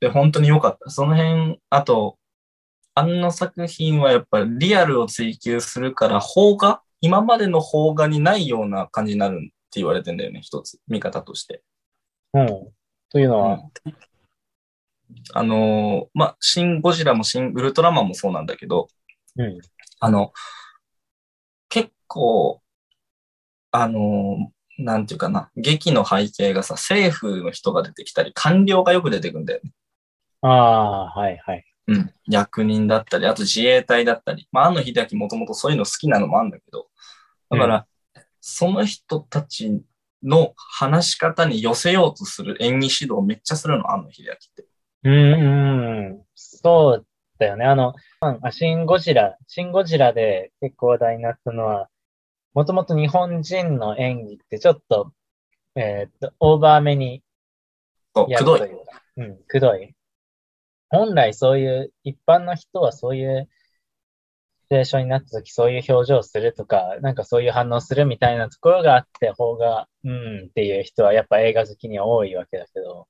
[0.02, 0.90] で、本当に良かった。
[0.90, 2.18] その辺、あと、
[2.96, 9.40] あの作品はやっぱりリアルを追求するから、邦画今までの邦画にないような感じになるっ
[9.72, 10.80] て言われてんだよね、一つ。
[10.88, 11.64] 見方として。
[12.34, 12.48] うん。
[13.10, 13.60] というのは、
[15.34, 18.88] あのーまあ、シン・ゴジラもシン・ウルトラマンもそうなんだけど、
[19.38, 19.60] うん。
[20.00, 20.32] あの、
[21.70, 22.62] 結構、
[23.72, 29.72] あのーなんていうかな、劇の背景がさ、政府の人が出てきたり、官僚がよく出てくるんだよね。
[30.42, 31.64] ああ、はいはい。
[31.88, 32.14] うん。
[32.28, 34.48] 役人だったり、あと自衛隊だったり。
[34.52, 36.88] まあ、安野秀明もともとそういうの好きなのもあるんだけど。
[37.50, 37.88] だから、
[38.40, 39.82] その人たち
[40.24, 44.66] の話し方に寄せようとする演技指導めっちゃするの、安野秀明って。
[45.04, 46.24] うん、うん。
[46.36, 47.06] そう
[47.38, 47.66] だよね。
[47.66, 51.90] あの、あシン・ゴジラ、シン・ゴジラで結構話題になったのは、
[52.54, 55.12] もともと日本人の演技ってちょっと、
[55.76, 57.24] えーっと、オーバーめに
[58.16, 58.62] そう、やくどい。
[59.18, 59.94] うん、くどい。
[60.94, 63.50] 本来そういう、一般の人はそういう
[64.62, 73.08] シチュエーションになった時そういう表情をするとか、なんかそういう反応するみたいなところがあって、方が、うんっていう人はやっぱ映画好きには多いわけだけど、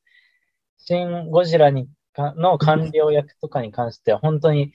[0.78, 4.72] シン・ゴジラにかの官僚役とかに関しては本当に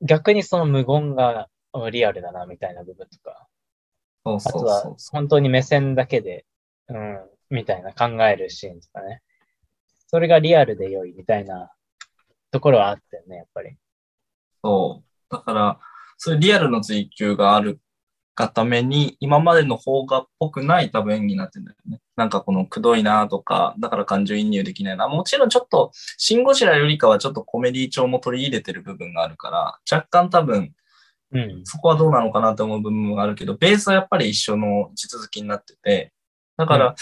[0.00, 1.48] 逆にその無言が
[1.90, 3.46] リアルだなみたいな部分とか、
[4.24, 4.96] あとは。
[5.10, 6.46] 本当に目線だけで、
[6.88, 7.20] うん、
[7.50, 9.20] みたいな考えるシーンとかね。
[10.06, 11.72] それがリアルで良いみたいな
[12.52, 13.76] ところはあったよね、やっぱり。
[14.62, 15.34] そう。
[15.34, 15.80] だから、
[16.18, 17.80] そういうリアルの追求がある
[18.36, 22.00] がために、今までの邦画っぽくない多分演技になってるんだよね。
[22.16, 25.08] なんかこのくどいなとか、だから感情移入できないな。
[25.08, 30.72] もちろんちょっと、シン・ゴジラよりかはちょっとコメディ調も取り入れてる部分があるから、若干多分、
[31.32, 31.62] うん。
[31.64, 36.12] そこはどうなのかなと思う部分があるけど、ベースはやっぱり一緒の地続きになってて、
[36.56, 36.94] だから、う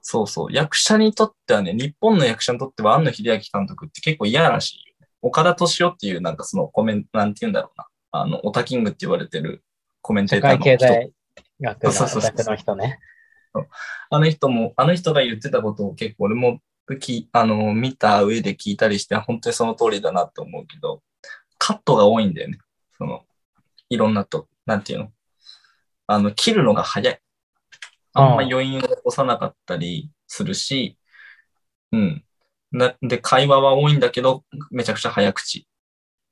[0.00, 4.91] そうそう、役者にとってはね、日本の役者にとっては安野秀明監督って結構嫌らしいよね。
[5.22, 7.86] 岡田敏夫っていうなんかそのコメント、なんて言うんだろうな。
[8.10, 9.64] あの、オタキングって言われてる
[10.02, 10.64] コメンテ社ーターの人。
[10.64, 11.12] 会経済
[11.60, 11.84] 学
[12.50, 12.98] の人ね。
[14.10, 16.60] あの人も、あの人が言ってたことを結構俺も
[17.00, 21.02] きあの見た上で聞いたりして、本当にその通りだなって思うけど、
[21.56, 22.58] カットが多いんだよね。
[22.98, 23.22] その、
[23.88, 25.12] いろんなと、なんていうの？
[26.06, 27.20] あの、切るのが早い。
[28.14, 30.98] あんま余韻を起こさなかったりするし、
[31.92, 32.24] うん。
[32.72, 35.66] なで、会話は多いんだけど、めちゃくちゃ早口。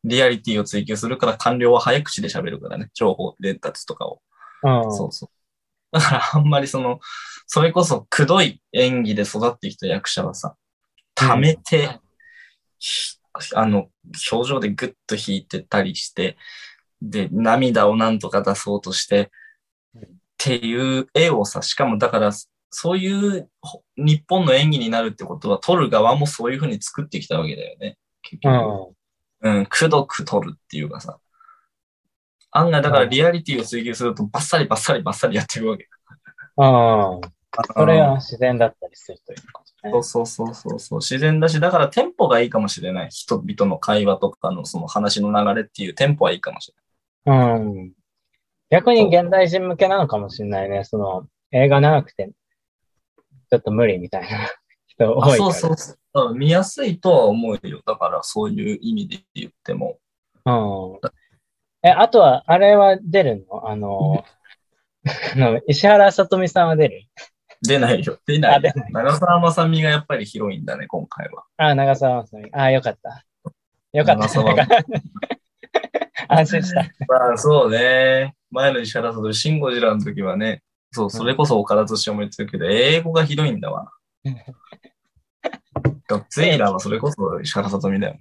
[0.05, 2.91] リアリティを追求するから、官僚は早口で喋るからね。
[2.95, 4.23] 情報伝達とかを。
[4.63, 4.93] うん。
[4.93, 5.31] そうそう。
[5.93, 7.01] だからあんまりその、
[7.47, 10.57] それこそくどい演技で育ってきた役者はさ、
[11.15, 12.01] 溜めて、
[12.79, 13.19] ひ
[13.55, 13.89] あの、
[14.33, 16.39] 表情でグッと引いてたりして、
[17.03, 19.31] で、涙をなんとか出そうとして、
[19.95, 22.33] うんっていう絵をさ、しかもだから、
[22.71, 27.99] そういうほ日本の演技になるってことは、撮る側もそういうふうに作ってきたわけだよね。
[28.23, 28.55] 結う局。
[29.47, 29.59] ん。
[29.59, 31.19] うん、くどく撮るっていうかさ。
[32.53, 35.89] 案外、だからリアリティを追求すると、バッサリバッサリバッサリやっていくわけ。
[36.57, 37.21] うん。
[37.75, 39.91] それは自然だったりするというか、ね。
[39.91, 40.99] そうそうそうそうそう。
[40.99, 43.11] 自然だし、だからテンポがいいかもしれない。
[43.11, 46.73] 人々の会話とかのその話の流れっていうテンポはいいかもし
[47.27, 47.93] れうん。
[48.71, 50.85] 逆に現代人向けなのかもしれないね。
[50.85, 52.31] その、映画長くて、
[53.51, 54.29] ちょっと無理みたいな
[54.87, 55.39] 人多ないい。
[55.39, 55.53] から。
[55.53, 56.35] そうそうそう。
[56.35, 57.83] 見やすいとは思うよ。
[57.85, 59.99] だからそういう意味で言っても。
[60.45, 60.51] う
[61.07, 61.11] ん。
[61.83, 63.69] え、あとは、あれは出るの？
[63.69, 64.25] あの、
[65.35, 67.03] あの、石原さとみさんは出る？
[67.63, 68.19] 出ないよ。
[68.27, 71.45] 出ないない長澤まさみがやっぱり広いんだね、今回は。
[71.59, 72.49] あ、長澤まさみ。
[72.53, 73.25] あ、よかった。
[73.93, 74.29] よかった。
[76.29, 76.83] 安心した。
[77.09, 78.35] まあそうね。
[78.51, 83.93] 前の石原さとみ、シン・ゴジラの時はね、そう、それこそ岡田敏夫も言ってるけど、英語がひどいんだわ。
[86.09, 88.19] ガッツイラーはそれこそ石原さとみだよ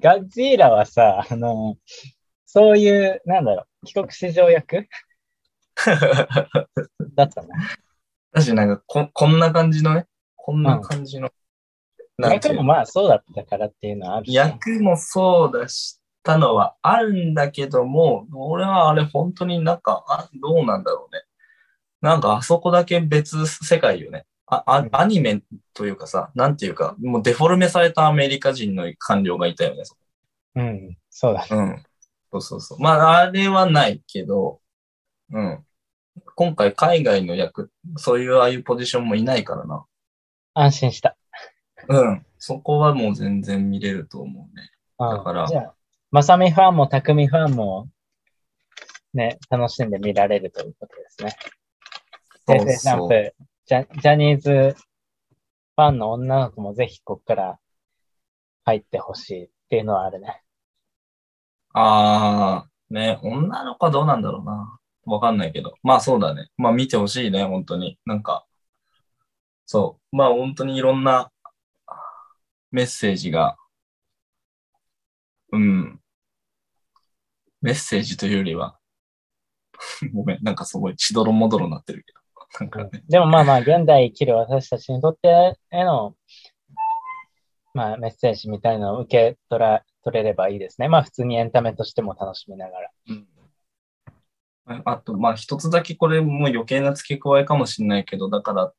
[0.00, 1.76] ガッジーラはさ、あの、
[2.46, 4.76] そういう、なんだろう、帰国子女役？
[4.76, 4.84] な。
[7.14, 7.48] だったの？
[8.32, 11.28] だし、なんかこ、こんな感じのね、こんな感じの。
[11.28, 11.32] う
[12.20, 14.32] の役もまあそうだったからっていうのはあるし。
[14.34, 21.22] 役もそうだしたのはあるんだけども、俺はあれ本当になんか、あどうなんだろうね。
[22.00, 24.24] なんかあそこだけ別世界よね。
[24.46, 25.42] ああアニメ
[25.74, 29.82] というかさ、なんていうか、もうデフォルメされたアメリカ人の官僚がいたよね。
[30.56, 31.46] うん、そうだ。
[31.50, 31.84] うん。
[32.32, 32.80] そうそうそう。
[32.80, 34.60] まあ、あれはないけど、
[35.32, 35.64] うん。
[36.34, 39.84] 今回海外の役、そういうああいうポジションもいないからな。
[40.54, 41.16] 安心した。
[41.88, 42.26] うん。
[42.38, 44.70] そこはもう全然見れると思うね。
[44.98, 45.74] うん、だからじゃあ、
[46.10, 47.88] まさみファンもたくみファンも、
[49.14, 51.36] ね、楽しんで見られるということですね。
[52.46, 53.34] そう平成
[53.66, 54.74] ジャジャ、ジャニーズ
[55.76, 57.58] ファンの女の子もぜひここから
[58.64, 60.42] 入ってほしいっていうのはあるね。
[61.74, 64.78] ああ、ね、女の子はどうなんだろうな。
[65.06, 65.74] わかんないけど。
[65.84, 66.48] まあそうだね。
[66.56, 67.98] まあ見てほしいね、本当に。
[68.04, 68.44] なんか、
[69.64, 70.16] そう。
[70.16, 71.30] まあ本当にいろんな
[72.72, 73.56] メッセージが、
[75.52, 75.99] うん。
[77.62, 78.78] メッセージというよりは、
[80.12, 82.20] ごめん、なんかすごいしどろもどろになってるけど。
[82.60, 83.02] なんかね。
[83.08, 86.16] でもまあまあ、現代生きる私たちにとってへの、
[87.74, 90.88] まあメッセージみたいなのを受け取ら、取れればいいですね。
[90.88, 92.90] まあ普通にエンタメとしても楽しみながら。
[93.08, 93.26] うん
[94.84, 98.72] あと、まあ一つだけこれもう余計な付け加えかもしれないけど、だから、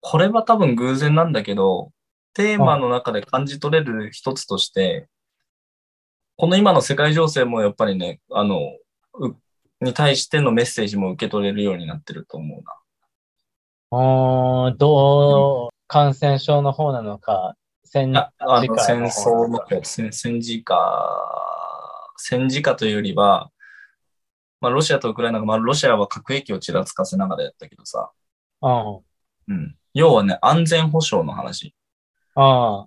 [0.00, 1.92] これは多分偶然なんだけど、
[2.34, 5.08] テーマの中で感じ取れる一つとして、
[6.38, 8.60] この今の世界情勢もやっぱりね、あの、
[9.14, 9.34] う
[9.84, 12.62] に対してのメッセージも受け取れるようになってると思う
[13.90, 14.68] な。
[14.68, 20.76] うーん、どう、感染症の方なのか、戦ああの時間戦の争の戦戦時下、
[22.16, 23.50] 戦時下というよりは、
[24.60, 28.12] まあロシアとウクライナが、まあロシアは核兵器をちらつかせながらやったけどさ、
[28.62, 28.96] うん。
[29.48, 29.76] うん。
[29.92, 31.74] 要はね、安全保障の話。
[32.36, 32.86] ああ。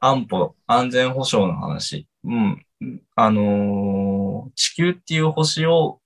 [0.00, 2.06] 安保、安全保障の話。
[2.24, 2.64] うん。
[3.16, 6.00] あのー地球っていう星を、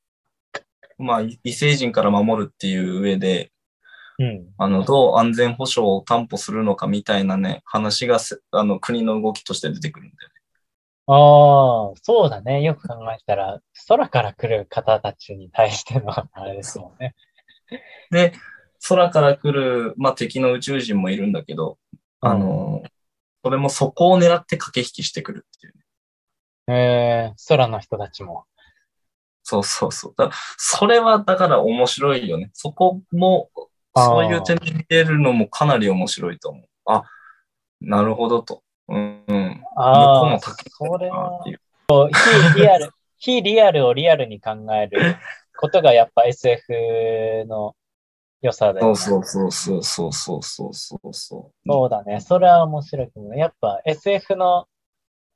[0.98, 3.52] まあ、異星人から守るっていう上で、
[4.18, 4.46] うん。
[4.58, 10.34] あの、どう安全保障を担保するのかみたいなね、話がせ、あの、国の動きとして出てくるんだよね。
[11.06, 12.62] ああ、そうだね。
[12.62, 17.14] よく考えたら、空から来る方たちに対しての あれですもんね。
[18.10, 18.32] で、
[18.88, 21.78] 空から来る、まあ、敵の宇宙人もいるんだけど、
[22.20, 22.88] あのー
[23.44, 25.82] それもそこを狙って駆け引きしてくるっていうね。
[26.68, 28.44] えー、空の人たちも。
[29.42, 30.14] そうそうそう。
[30.16, 32.50] だそれはだから面白いよね。
[32.52, 33.50] そこも、
[33.96, 36.64] そういう点で見れるのもかなり面白いと思う。
[36.86, 37.02] あ、
[37.80, 38.62] なるほどと。
[38.88, 39.24] うん。
[39.26, 41.60] うん、ああ、向こうも高いそれはなっていう。
[42.54, 45.16] 非リアル、 非リアルをリアルに考える
[45.56, 47.74] ことがやっぱ SF の
[48.42, 51.68] 良さで、そうそうそうそうそうそうそうそうそう。
[51.68, 52.20] そうだね。
[52.20, 53.36] それは面白いと思う。
[53.36, 54.66] やっぱ SF の、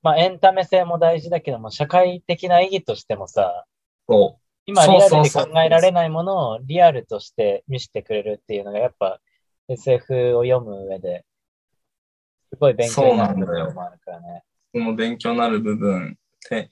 [0.02, 3.64] まあエンタメ性も大事だけども、社会的な意義としてもさ、
[4.08, 9.20] そうリアルで考えられないものをリアルとして見せてくれるっていうのがやっぱ
[9.68, 11.24] SF を読む上で、
[12.52, 14.42] すごい勉強になる部分もあるからね。
[14.74, 14.78] う。
[14.78, 16.16] その勉強になる部分
[16.50, 16.70] で、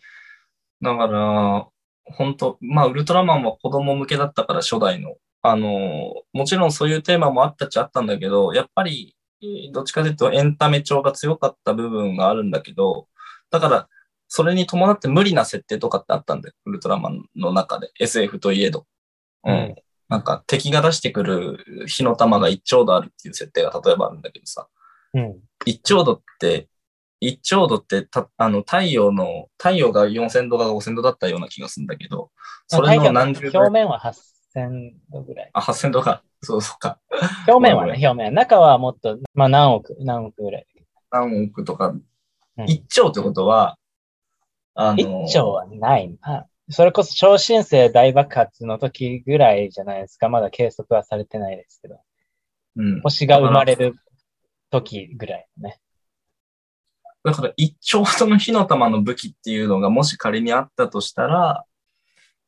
[0.83, 1.69] だから、
[2.07, 5.17] 本当まあ、ウルトラマンは子供向けだったから、初代の。
[5.47, 13.09] あの、もちろんそういうテーマもあったっちゃあったんだけど、やっぱり、えーどっちかというとエンタメ調が強かった部分があるんだけど、
[13.51, 13.89] だから、
[14.27, 16.55] それに伴って無理な設定とかってあったんだよ。
[16.65, 17.91] ウルトラマンの中で。
[18.01, 18.87] SF といえど。
[19.45, 19.75] うん。
[20.09, 24.67] なんか敵が出してくる火の玉が1兆度あるっていう設定が例えばあるんだけどさ。
[25.13, 25.37] うん。
[25.67, 26.69] 1兆度って、
[27.21, 32.31] 1兆度ってた、あの、太陽の、太陽が4000度が5000度だったような気がするんだけど、
[32.67, 34.34] それの何十倍、表面は8000
[35.11, 35.51] 度ぐらい。
[35.53, 36.23] あ、8000度か。
[36.43, 36.99] そうそうか。
[37.49, 38.35] 表面はね、ご表面。
[38.35, 40.67] 中はもっと、まあ何億、何億ぐらい。
[41.11, 42.03] 何億とか、うん
[42.57, 43.79] 1兆ってことは、
[44.75, 46.17] あの、1兆はない。
[46.23, 50.29] あそれこそ超新星大爆発の時ぐらいじゃないですか。
[50.29, 52.01] まだ計測はされてないですけど。
[52.77, 53.01] うん。
[53.01, 53.95] 星が生まれる
[54.71, 55.81] 時ぐらいのね。
[57.23, 61.65] だから1兆度の火の玉の武器っていうのがもし仮にあったとしたら、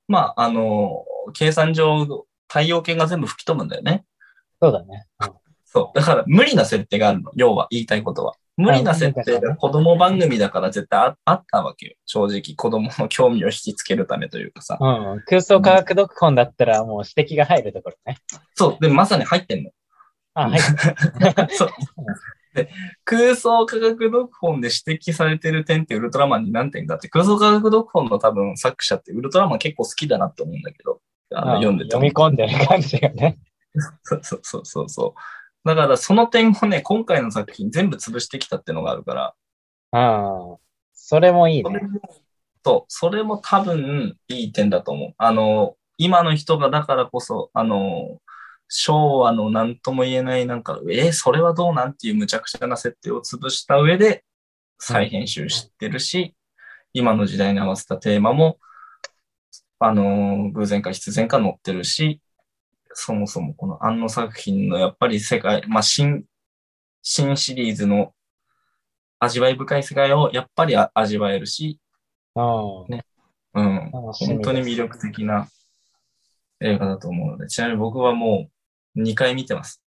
[0.08, 1.04] まあ、あの、
[1.34, 2.06] 計算上、
[2.48, 4.04] 太陽系が全部吹き飛ぶんだよね。
[4.60, 5.06] そうだね。
[5.20, 5.30] うん
[5.76, 5.98] そう。
[5.98, 7.30] だから無理な設定があるの。
[7.34, 8.34] 要は言いたいことは。
[8.56, 11.94] 無理な設定が子供番組だから絶対ああったわけよ。
[12.06, 14.78] 正直子供の興味を引きつけるためというかさ。
[14.80, 18.16] うん、空想科学読本だったらもう指摘が入るところね。
[18.54, 18.82] そう。
[18.82, 19.70] で、まさに入ってんの。
[20.32, 20.60] あ、はい。
[21.52, 21.68] そう。
[22.56, 22.70] で、
[23.04, 31.00] 空想科学読本で指摘されてる点ってウルトラマンに何点かあって、空想科学読本の多分作者ってウルトラマン結構好きだなって思うんだけど、
[31.34, 33.38] あの読んでても読み込んでる感じがね。
[34.02, 35.68] そうそうそうそうそう。
[35.68, 39.34] だからその点をね、今回の作品全部潰してきたってのがあるか
[39.92, 40.56] ら、うん。
[40.94, 41.80] それもいいね。
[42.64, 45.14] そう、それも多分いい点だと思う。
[45.18, 48.18] あの、今の人がだからこそ、あの、
[48.68, 54.24] 昭和の何とも言えないなんか、えーそれはどうなんっていう無茶苦茶な設定を潰した上で
[54.78, 56.34] 再編集してるし、
[56.92, 58.58] 今の時代に合わせたテーマも、
[59.78, 62.20] あの、偶然か必然か載ってるし、
[62.92, 66.24] そもそもこの安野作品のやっぱり世界、まあ、新、
[67.02, 68.14] 新シリーズの
[69.18, 71.78] 味わい深い世界をやっぱりあ味わえるし、
[72.34, 72.86] うん。
[73.54, 75.48] うん、本当に魅力的な
[76.60, 78.55] 映画だと思うので、ちなみに僕はもう
[78.96, 79.82] 2回見てます。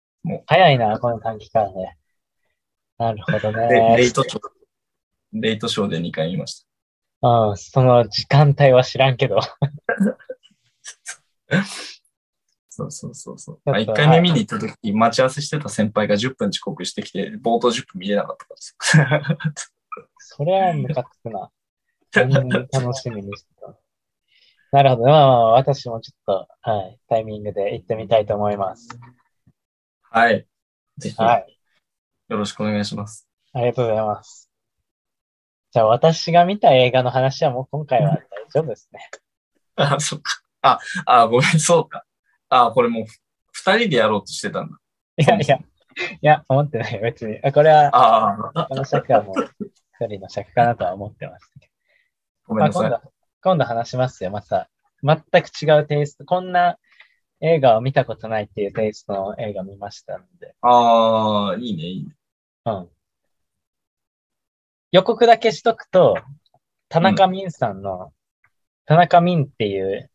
[0.46, 1.96] 早いな、この短期間で。
[2.98, 4.12] なるほどでレねイ。
[4.12, 4.42] トショー、
[5.34, 6.66] レイトショーで2回見まし
[7.22, 9.40] うん、その時間帯は知らんけど。
[11.48, 11.64] た。
[12.70, 13.60] そうそうそうそう。
[13.66, 19.74] まあ、1回目見に行った時、待ち合わせしてた先輩が10分遅刻してきて、冒頭10分見れなかったからです。
[20.20, 21.50] それはムカつくな。
[22.14, 23.76] 楽しみにしてた。
[24.72, 25.04] なるほど。
[25.04, 28.90] まあまあ、私もちょっと、はい、タイミングで行ってみたいと思います。
[30.10, 30.46] はい。
[30.98, 31.60] ぜひ、はい。
[32.28, 33.28] よろしくお願いします。
[33.54, 34.52] ありがとうございます。
[35.72, 38.22] じゃあ、私が見た映画の話はもう今回は大
[38.54, 39.00] 丈夫ですね。
[39.76, 40.42] あ、そっか。
[40.62, 42.04] あ、あ、ごめん、そうか。
[42.50, 44.78] あ、これもう、2人でやろうとしてたんだ。
[45.18, 45.62] いやいや、い
[46.22, 47.40] や、思ってない、別に。
[47.44, 49.66] あこれは、ああ、この尺はもう、
[50.00, 51.52] 一人の尺かなとは思ってます
[52.46, 52.90] ごめんなさい。
[52.90, 53.12] 今度、
[53.48, 54.32] 今度話しますよ。
[54.32, 54.70] また、
[55.02, 56.26] 全く違うテイスト。
[56.26, 56.78] こんな
[57.40, 60.54] 映画を見たことないっていうテイストの映画見ましたので。
[60.60, 62.12] ああ、いいね、いいね。
[62.66, 62.90] うん。
[64.92, 66.18] 予告だけしとくと、
[66.90, 68.12] 田中泯さんの、
[68.86, 70.12] 田中泯っていう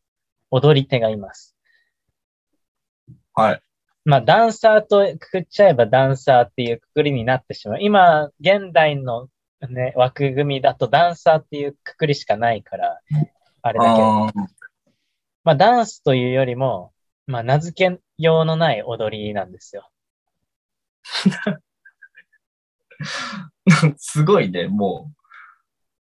[0.50, 1.56] 踊り手がいます。
[3.32, 3.62] はい。
[4.04, 7.78] まあ、ダンサーとくくっちゃえばダンサーっていうくくりになってしまう。
[7.80, 9.28] 今、現代の
[9.68, 13.00] ね、枠組みだとダンサーっていうくくりしかないから、
[13.62, 14.30] あれだけど。
[15.44, 16.92] まあ、ダンスというよりも、
[17.26, 19.90] まあ、名付けようのない踊りなんですよ。
[23.96, 25.12] すごいね、も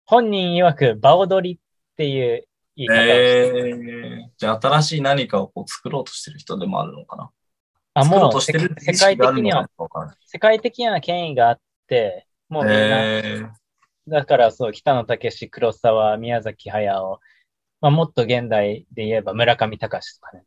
[0.04, 1.58] 本人曰く、場踊りっ
[1.96, 2.90] ていう言いう。
[2.90, 4.28] 方をしてえる。
[4.28, 7.30] ー、じゃあ新しい何かをこう作ろうとしてる人でもあるのかな。
[7.94, 9.68] あ、もう世界的には。
[10.24, 17.20] 世界的な権威があって、もうみんな、えー、だからそう、北野武、黒沢、宮崎駿、
[17.80, 20.44] まあ、もっと現代で言えば村上隆とかね。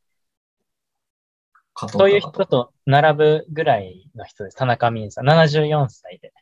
[1.90, 4.58] そういう隆人と並ぶぐらいの人です。
[4.58, 5.30] 田中泯さん。
[5.30, 6.34] 74歳で。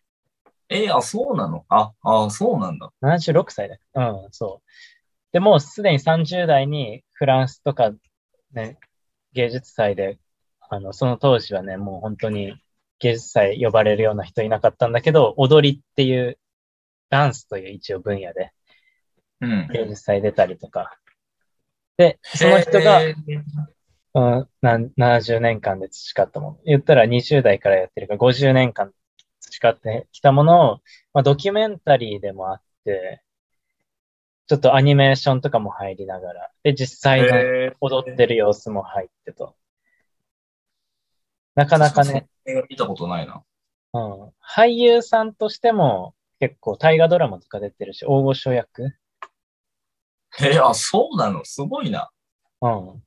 [0.69, 1.65] えー、あ、そうなの？
[1.69, 2.91] あ、あ、そうなんだ。
[3.01, 3.77] 76歳だ。
[3.95, 4.69] うん、そう。
[5.31, 7.91] で、もうすでに30代にフランスとか、
[8.53, 8.79] ね、
[9.33, 10.19] 芸術祭で
[10.71, 12.53] あの、その当時はね、もう本当に
[12.99, 16.37] 芸術祭呼ばれるような人いなかったんだけど、踊りっていう、
[17.09, 18.51] ダンスという一応分野で
[19.41, 19.67] うん。
[19.71, 20.97] 芸術祭出たりとか。
[21.97, 23.15] で、その人が、へー
[24.15, 26.59] うん、なん70年間で培ったもの。
[26.65, 28.91] 言ったら20代からやってるから50年間
[29.39, 30.79] 培ってきたものを、
[31.13, 33.21] まあ、ドキュメンタリーでもあって、
[34.47, 39.55] ちょっとアニメーションとかも入りながら、で、実際の踊ってる様子も入ってと。
[41.59, 42.25] なかなかね、
[42.69, 43.43] 見たことないな。
[43.91, 48.93] うん、俳優さんとしても結構大河ドラマとか出てるし、大御所役
[50.39, 51.43] えーあ、そうなの？
[51.43, 52.09] すごいな。
[52.61, 53.03] うん。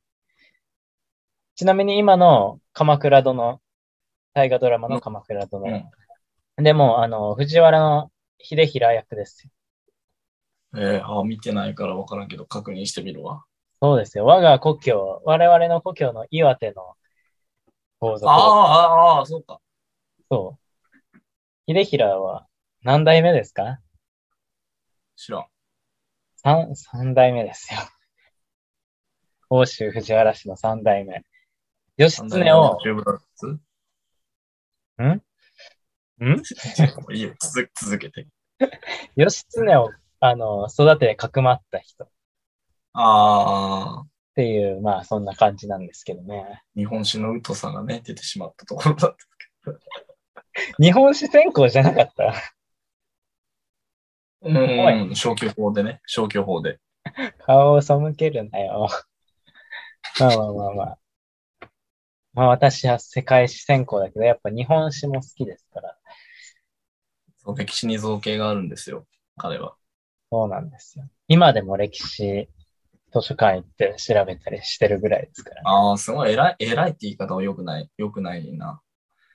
[1.54, 3.62] ちなみに今の鎌倉殿、
[4.34, 5.90] 大河ドラマの鎌倉殿。
[6.58, 9.50] でも、あの、藤原の秀衡役ですよ。
[10.78, 13.44] えーあ、見てないから分からんけど、確認してみるわ。
[13.80, 14.26] そうですよ。
[14.26, 16.96] 我が故郷、我々の故郷の岩手の
[18.02, 18.34] 皇族あ。
[18.34, 19.60] あ、ああ、そうか。
[20.28, 21.22] そう。
[21.68, 22.48] 秀衡は
[22.82, 23.78] 何代目ですか？
[25.14, 25.46] 知らん。
[26.34, 27.78] 三、三代目ですよ。
[29.50, 31.22] 欧州藤原氏の三代目。
[31.96, 35.22] 義経を、十分だっつん？
[37.14, 38.26] いいよ、続続けて。
[39.14, 42.08] 義経を、あの、育ててかくまった人っ
[42.94, 46.62] ああ、ていう、まあそんな感じなんですけどね。
[46.74, 49.16] 日本史の疎さがね、出てしまったところだっ
[49.64, 49.72] た。
[50.82, 52.34] 日本史専攻じゃなかった？
[54.42, 56.78] うん、消去法でね、消去法で。
[57.38, 58.88] 顔を背けるなよ。
[60.18, 60.98] まあまあまあまあ。
[62.34, 65.96] まあ私は世界史専攻だけど、やっぱ日本史も好きですから。
[67.38, 69.06] そう歴史に造形があるんですよ、
[69.36, 69.76] 彼は。
[70.30, 71.08] そうなんですよ。
[71.28, 72.48] 今でも歴史
[73.12, 75.62] 図書館行って調べたりしてるぐらいですから、ね。
[75.64, 78.80] ああ、すごい偉い、偉いって言い方は良くない、良くないな。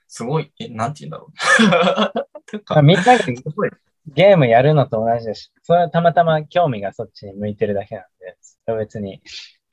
[0.08, 1.32] すごい、え、なんて言うんだろ
[2.76, 2.82] う。
[2.82, 3.18] みんなが
[4.14, 9.20] ゲームやるのと同じですし、それはたまたま興味がそっちに向いてるだけなんで、それは別に。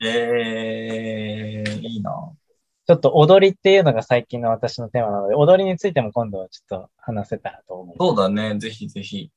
[0.04, 2.12] えー、いいな。
[2.86, 8.08] ちょっと踊りっていうのが最近の私のテーマなので、踊りについても今度はちょっと話せたらと思います。
[8.08, 9.30] そうだね、ぜひぜひ、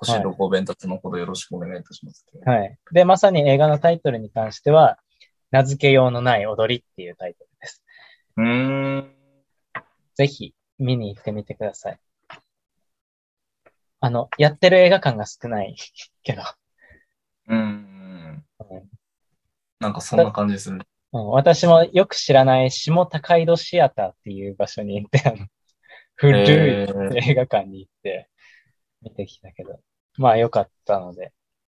[0.00, 2.26] 腰のご弁達のほどよろしくお願いいたします。
[2.44, 2.78] はい。
[2.92, 4.98] で、まさに映画のタイトルに関しては、
[5.50, 7.84] 名付けようのない踊りっていうタイトルです。
[8.36, 8.44] うー
[8.98, 9.14] ん。
[10.14, 11.98] ぜひ見に行ってみてください。
[14.00, 15.76] あの、やってる映画館が少ない
[16.22, 16.42] けど、
[17.48, 17.58] うん。
[17.58, 18.90] うん
[19.80, 20.76] なんかそんな感じする。
[20.76, 20.84] うん
[21.30, 25.46] 私もよく知らない下高井戸シアターっていう場所に行って、あの
[26.14, 28.28] 古いえー映画館に行って
[29.02, 29.80] 見てきたけど、
[30.20, 31.32] まあ良かったので、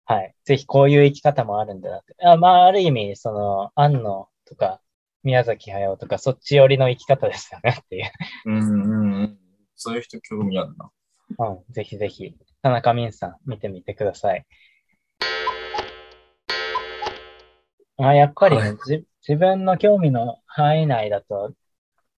[0.05, 0.35] はい。
[0.45, 2.17] ぜひこういう生き方もあるんだなって。
[2.27, 4.81] あまあ、ある意味、その、安野とか、
[5.23, 8.11] 宮崎駿とか、そっち寄りの生き方ですよねっていう。
[8.47, 9.39] うんうんうん。
[9.77, 10.91] そういう人興味あるな。
[11.39, 14.45] うん、ぜひぜひ、田中泯さん見てみてください。
[17.97, 21.53] まあ、やっぱりね、はいじ自分の興味の範囲内だと、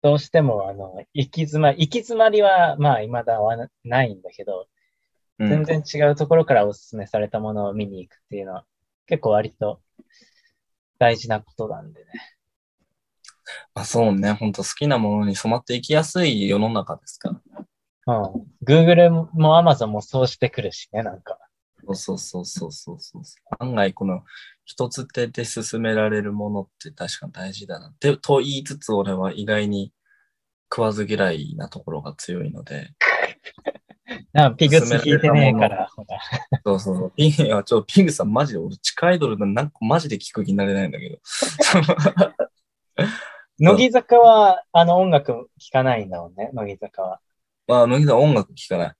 [0.01, 4.74] どうしても、あの、行き詰まり、行き詰まりは、まあ、未だはないんだけど、うん
[5.39, 8.65] 全然違うところからお勧めされたものを見に行くっていうのは、
[9.07, 9.81] 結構割と
[10.99, 12.07] 大事なことなんでね。
[13.75, 17.41] あそうね、本当好きなものに染まっていきやすい世の中ですか
[18.07, 18.15] ら。
[18.23, 18.47] うん。
[18.65, 21.39] Google も Amazon もそうしてくるしね、なんか。
[21.93, 23.57] そうそうそうそうそうそう。
[23.59, 24.25] 案外この
[24.65, 27.93] 一つ手で進められるものって確かに大事だな。
[28.01, 29.93] でと言いつつ俺は意外に
[30.73, 32.95] 食わず嫌いなところが強いので。
[34.35, 35.89] なピグス聞いてねえから。
[36.65, 37.13] そうそうそう。
[37.17, 41.19] ピン、いやちょ、ピングさんマジで俺地下アイドルのなんかマジで聞く気になれないんだけど。
[43.61, 47.21] 乃木坂は、あの音楽聴かないんだもんね、乃木坂は。
[47.69, 48.95] まあ、乃木さん音楽聞かない。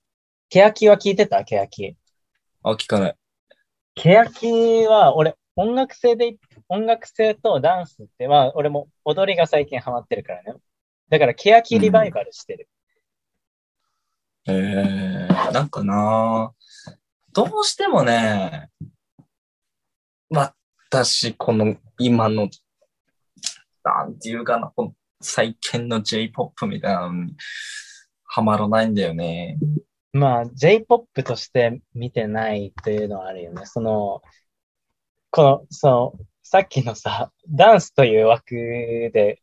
[0.49, 1.43] 欅は聴いてた？
[1.43, 1.97] 欅。
[2.63, 3.15] あ、聞かない。
[3.95, 6.37] 欅は、俺、音楽性で、
[6.69, 10.53] 音楽性とダンスって、まあ、俺も踊りが最近ハマってるからね。
[11.09, 12.69] だから、欅リバイバルしてる。
[14.47, 16.51] えー、なんかな
[17.33, 18.69] どうしてもね、
[20.29, 22.49] 私、この今の、
[23.83, 27.35] なんていうかな、この最近の J-POP みたいなのに
[28.23, 29.57] ハマらないんだよね。
[30.13, 33.65] まあ、J-POP として見てないというのはあるよね。
[33.65, 34.21] その、
[35.31, 39.41] この、その、さっきのさ、ダンスという枠で、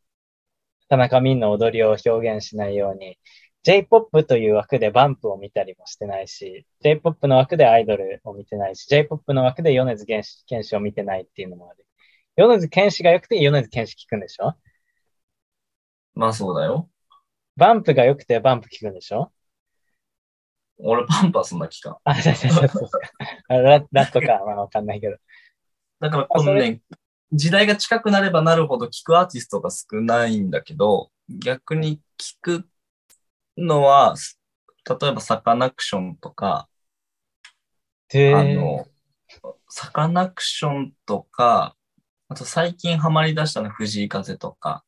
[0.89, 3.19] 田中泯の踊りを表現しないように、
[3.65, 11.87] J-POP という枠でバンプを見たりもしてないし、J-POP の枠でアイドルを見てないし、J-POP の枠で米津玄師玄師を見てないっていうのもある。
[12.37, 14.55] 米津玄師が良くて米津玄師聞くんでしょ？
[16.15, 16.89] まあそうだよ。
[17.57, 19.31] バンプが良くてバンプ聞くんでしょ？
[20.79, 21.97] 俺パンパーそんな期間。
[22.03, 22.89] あ、そうそうそうそう。
[23.49, 25.17] あララットか、まあわかんないけど。
[26.01, 26.81] だからこのね、
[27.33, 32.67] 時代が近くなればなるほど聞くアーティストが少ないんだけど、逆に聞く
[33.63, 34.15] のは、
[34.89, 36.69] 例えばサカナクションとか、
[38.09, 38.87] であの、
[39.69, 41.77] サカナクションとか、
[42.29, 44.85] あと最近ハマり出したのは藤井風とか、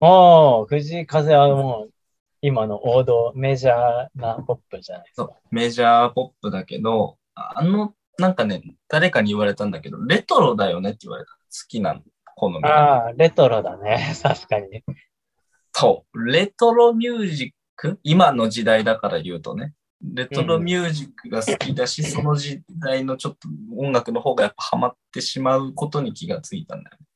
[0.00, 1.90] おー、藤井風はもう、
[2.42, 5.30] 今の王道、メジャーなポップじゃないですか。
[5.50, 11.30] メジャーポップだけど、あの、なんかね、誰かに言われたんだけど、レトロだよねって言われた。
[11.30, 11.38] 好
[11.68, 12.00] きな
[12.36, 12.68] 好みが。
[12.68, 14.14] ああ、レトロだね。
[14.22, 14.84] 確かに。
[15.72, 16.26] そう。
[16.26, 19.74] レトロミュージック今の時代だから言うとね。
[20.12, 23.48] レトロミュージックが好きだし、その時代のちょっと
[23.78, 27.06] 音楽の方がやっぱハマってしまうことに気がついたんだよね。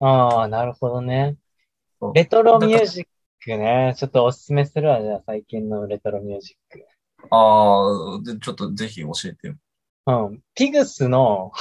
[0.00, 1.36] ああ、なるほどね。
[2.14, 3.04] レトロミュージッ
[3.44, 3.94] クね。
[3.96, 6.86] ちょっとおすすめするわ、じゃあ最近のレトロミュージック。
[7.30, 9.54] ああ、でちょっとぜひ教えてよ。
[10.06, 10.42] うん。
[10.54, 11.52] ピグスの、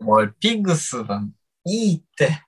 [0.00, 1.22] おい、ピグスが
[1.64, 2.42] いいって。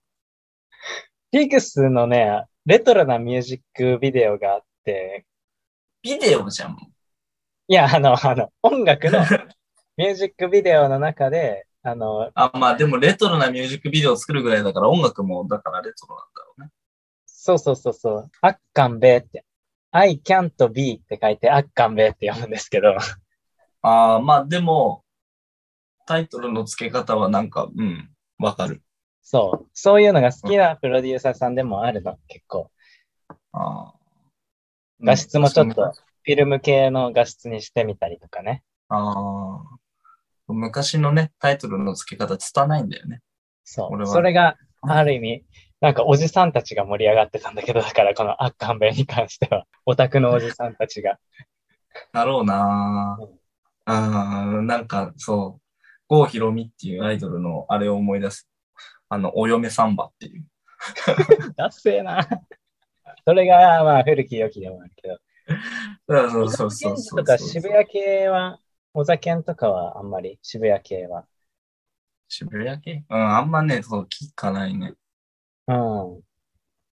[1.31, 6.77] ピグスのね、レトロなミュージックビデオがあって、ビデオじゃん。
[7.69, 9.21] いや、あの、あの、音楽の
[9.97, 16.71] ミュージックビデオの中で、あの、あ、まあでもレトロなミュージックビデオを作るぐらいだから音楽もだからレトロなんだろうね。
[17.27, 19.45] そうそうそうそう、アッカンベって、
[19.93, 22.97] I can't be って書いて、アッカンベって読むんですけど、
[23.83, 25.05] ああ、まあでも、
[26.07, 28.83] タイトルの付け方はなんか、うん、わかる。
[29.23, 32.71] そう、そういうのが好きなプロデューサーさんでもあるの、結構。
[33.53, 34.00] ああ。
[35.03, 35.93] 画質もちょっとうん
[36.23, 38.63] フィルム系の画質にしてみたりとかね。
[38.89, 39.81] ああ。
[40.49, 43.21] 昔のね、タイトルの付け方、つたないんだよね。
[43.65, 43.89] そう。
[43.93, 45.45] 俺はそれが、ある意味、
[45.81, 51.19] なんかおじさんたちが盛り上がってたんだけど、だからこのアッカンベに関しては、オタクのおじさんたちが。
[52.13, 53.41] だろうなうん
[53.87, 55.63] ああ、なんか、そう、
[56.07, 58.49] 郷ひろみっていうアイドルのあれを思い出す。
[59.09, 60.45] あの、お嫁サンバっていう。
[61.57, 62.27] ダッセーな。
[63.25, 65.19] それが、まあ、古き良きでもあるけど。
[66.09, 68.59] そうそうそうそうとか渋谷系は、
[68.95, 71.27] お酒とかはあんまり、渋谷系は。
[72.29, 73.05] 渋谷系？
[73.09, 74.95] うん、あんまね、そう、聞かないね。
[75.67, 75.77] うん。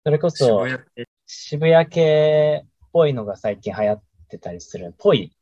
[0.04, 0.66] それこ渋そ。
[1.26, 4.96] 渋谷系っぽいのが最近流行ってたりする。
[4.98, 5.36] ぽい。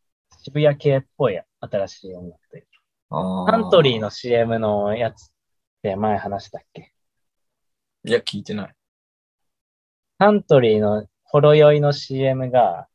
[0.43, 2.63] 渋谷系っぽい新しい音楽とい
[3.11, 5.27] サントリーの CM のやつっ
[5.81, 6.91] て前話したっけ？
[8.03, 8.73] いや、聞いてない。
[10.17, 12.87] サントリーのほろ酔いの CM が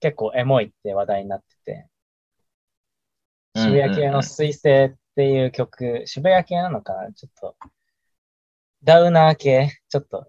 [0.00, 1.88] 結構エモいって話題になってて、
[3.56, 7.12] 渋谷系の水星っていう曲、渋谷系なのかな？
[7.12, 7.56] ちょっと、
[8.84, 9.70] ダウナー系？
[9.88, 10.28] ちょっと、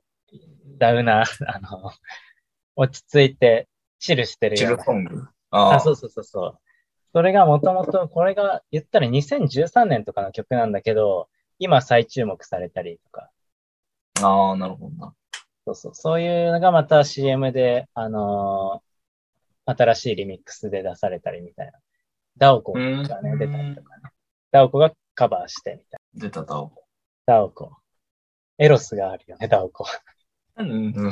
[0.80, 1.92] ダウナー、 あの、
[2.76, 3.68] 落ち着いて、
[4.00, 4.78] チルしてるチような。
[4.78, 5.28] ルソング。
[5.52, 6.60] ああ、あ、そうそうそうそう。
[7.14, 13.30] それがもともと、これが言ったら2013年とかの曲なんだけど、今再注目されたりとか、
[14.24, 15.14] ああ、なるほどな。
[15.68, 18.88] そうそう、そういうのがまた CM で、あのー
[19.70, 21.74] 新しいリミックスで出されたりみたいな。
[22.38, 23.10] ダオコがね、うん出
[23.50, 24.04] たりとかね。
[24.50, 26.68] ダオコがカバーしてみたい出ただお。
[26.68, 26.72] な。
[27.26, 27.76] ダオコ。
[28.58, 29.86] エロスがあるよね、ダオコ。
[30.56, 31.12] うん、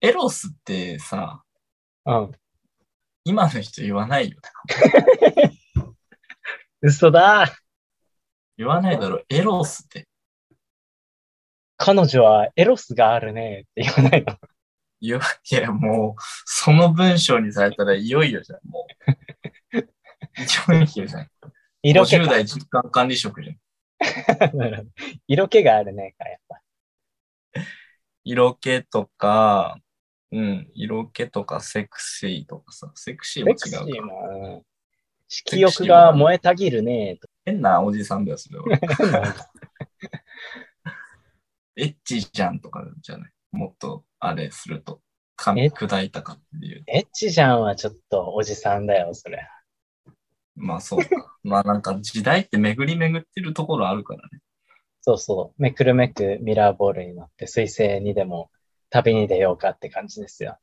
[0.00, 1.42] エロスってさ、
[2.06, 2.32] うん。
[3.24, 4.38] 今の人言わないよ
[5.36, 5.52] ね。
[6.80, 7.52] 嘘だ
[8.56, 9.22] 言わないだろ。
[9.28, 10.08] エロスって。
[11.84, 14.38] 彼女はエロスがあるねって言わないの？
[15.02, 18.86] 言わ、いや、もう、その文章にされたらいよいよじゃん、も
[19.76, 19.78] う。
[19.78, 21.22] いよいよじゃん。
[21.22, 21.28] 50
[21.82, 23.58] 色気が代実感管理職じゃん。
[25.28, 27.60] 色気があるね、やっぱ。
[28.24, 29.78] 色気とか、
[30.32, 34.06] うん、色気とかセクシーとかさ、セクシーもセクシー違うか。
[34.06, 34.62] も、うん
[35.26, 38.66] 色欲が燃えたぎるねと変なおじさんだよ、それは。
[41.76, 41.82] か。
[41.82, 43.30] エッチじゃんとかじゃない？
[43.52, 45.00] もっと、あれすると、
[45.36, 46.84] 噛みえ砕いたかっていう。
[46.86, 49.48] エッチじゃんはちょっとおじさんだよ、それ。
[50.56, 51.36] まあそうか。
[51.42, 54.40] まあなんか時代って巡り巡ってるところあるからね。
[55.00, 55.62] そうそう。
[55.62, 58.50] めくるめくミラーボールになって、水星にでも
[58.90, 60.58] 旅に出ようかって感じですよ。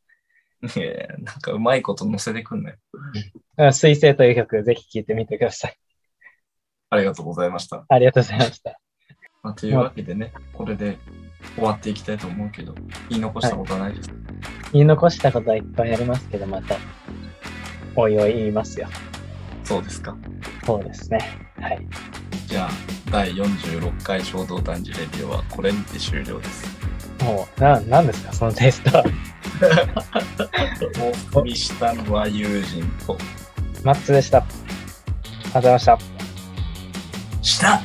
[0.64, 2.72] いやいやなんかうまいこと乗せてくんね。
[2.72, 5.78] だから水星という曲、ぜひ聴いてみてください。
[6.90, 7.86] ありがとうございました。
[7.88, 8.80] ありがとうございました。
[9.44, 11.00] まあ、というわけでね、これで
[11.56, 12.76] 終わっていきたいと思うけど、
[13.10, 14.12] 言い残したことはないです。
[14.72, 16.76] 言い残したことはいっぱいありますけど、また、
[17.96, 18.88] おいおい言いますよ。
[19.64, 20.16] そうですか。
[20.64, 21.20] そうですね。
[21.60, 21.88] はい。
[22.46, 22.70] じゃあ、
[23.10, 26.78] 第46回衝動男児レビューはこれにて終了です。
[27.24, 29.04] もう、な、なんですか、そのテストは？
[31.34, 33.18] お送りしたのは友人と。
[33.84, 34.38] マッツでした。
[34.38, 36.00] ありがとうございました。
[37.42, 37.82] した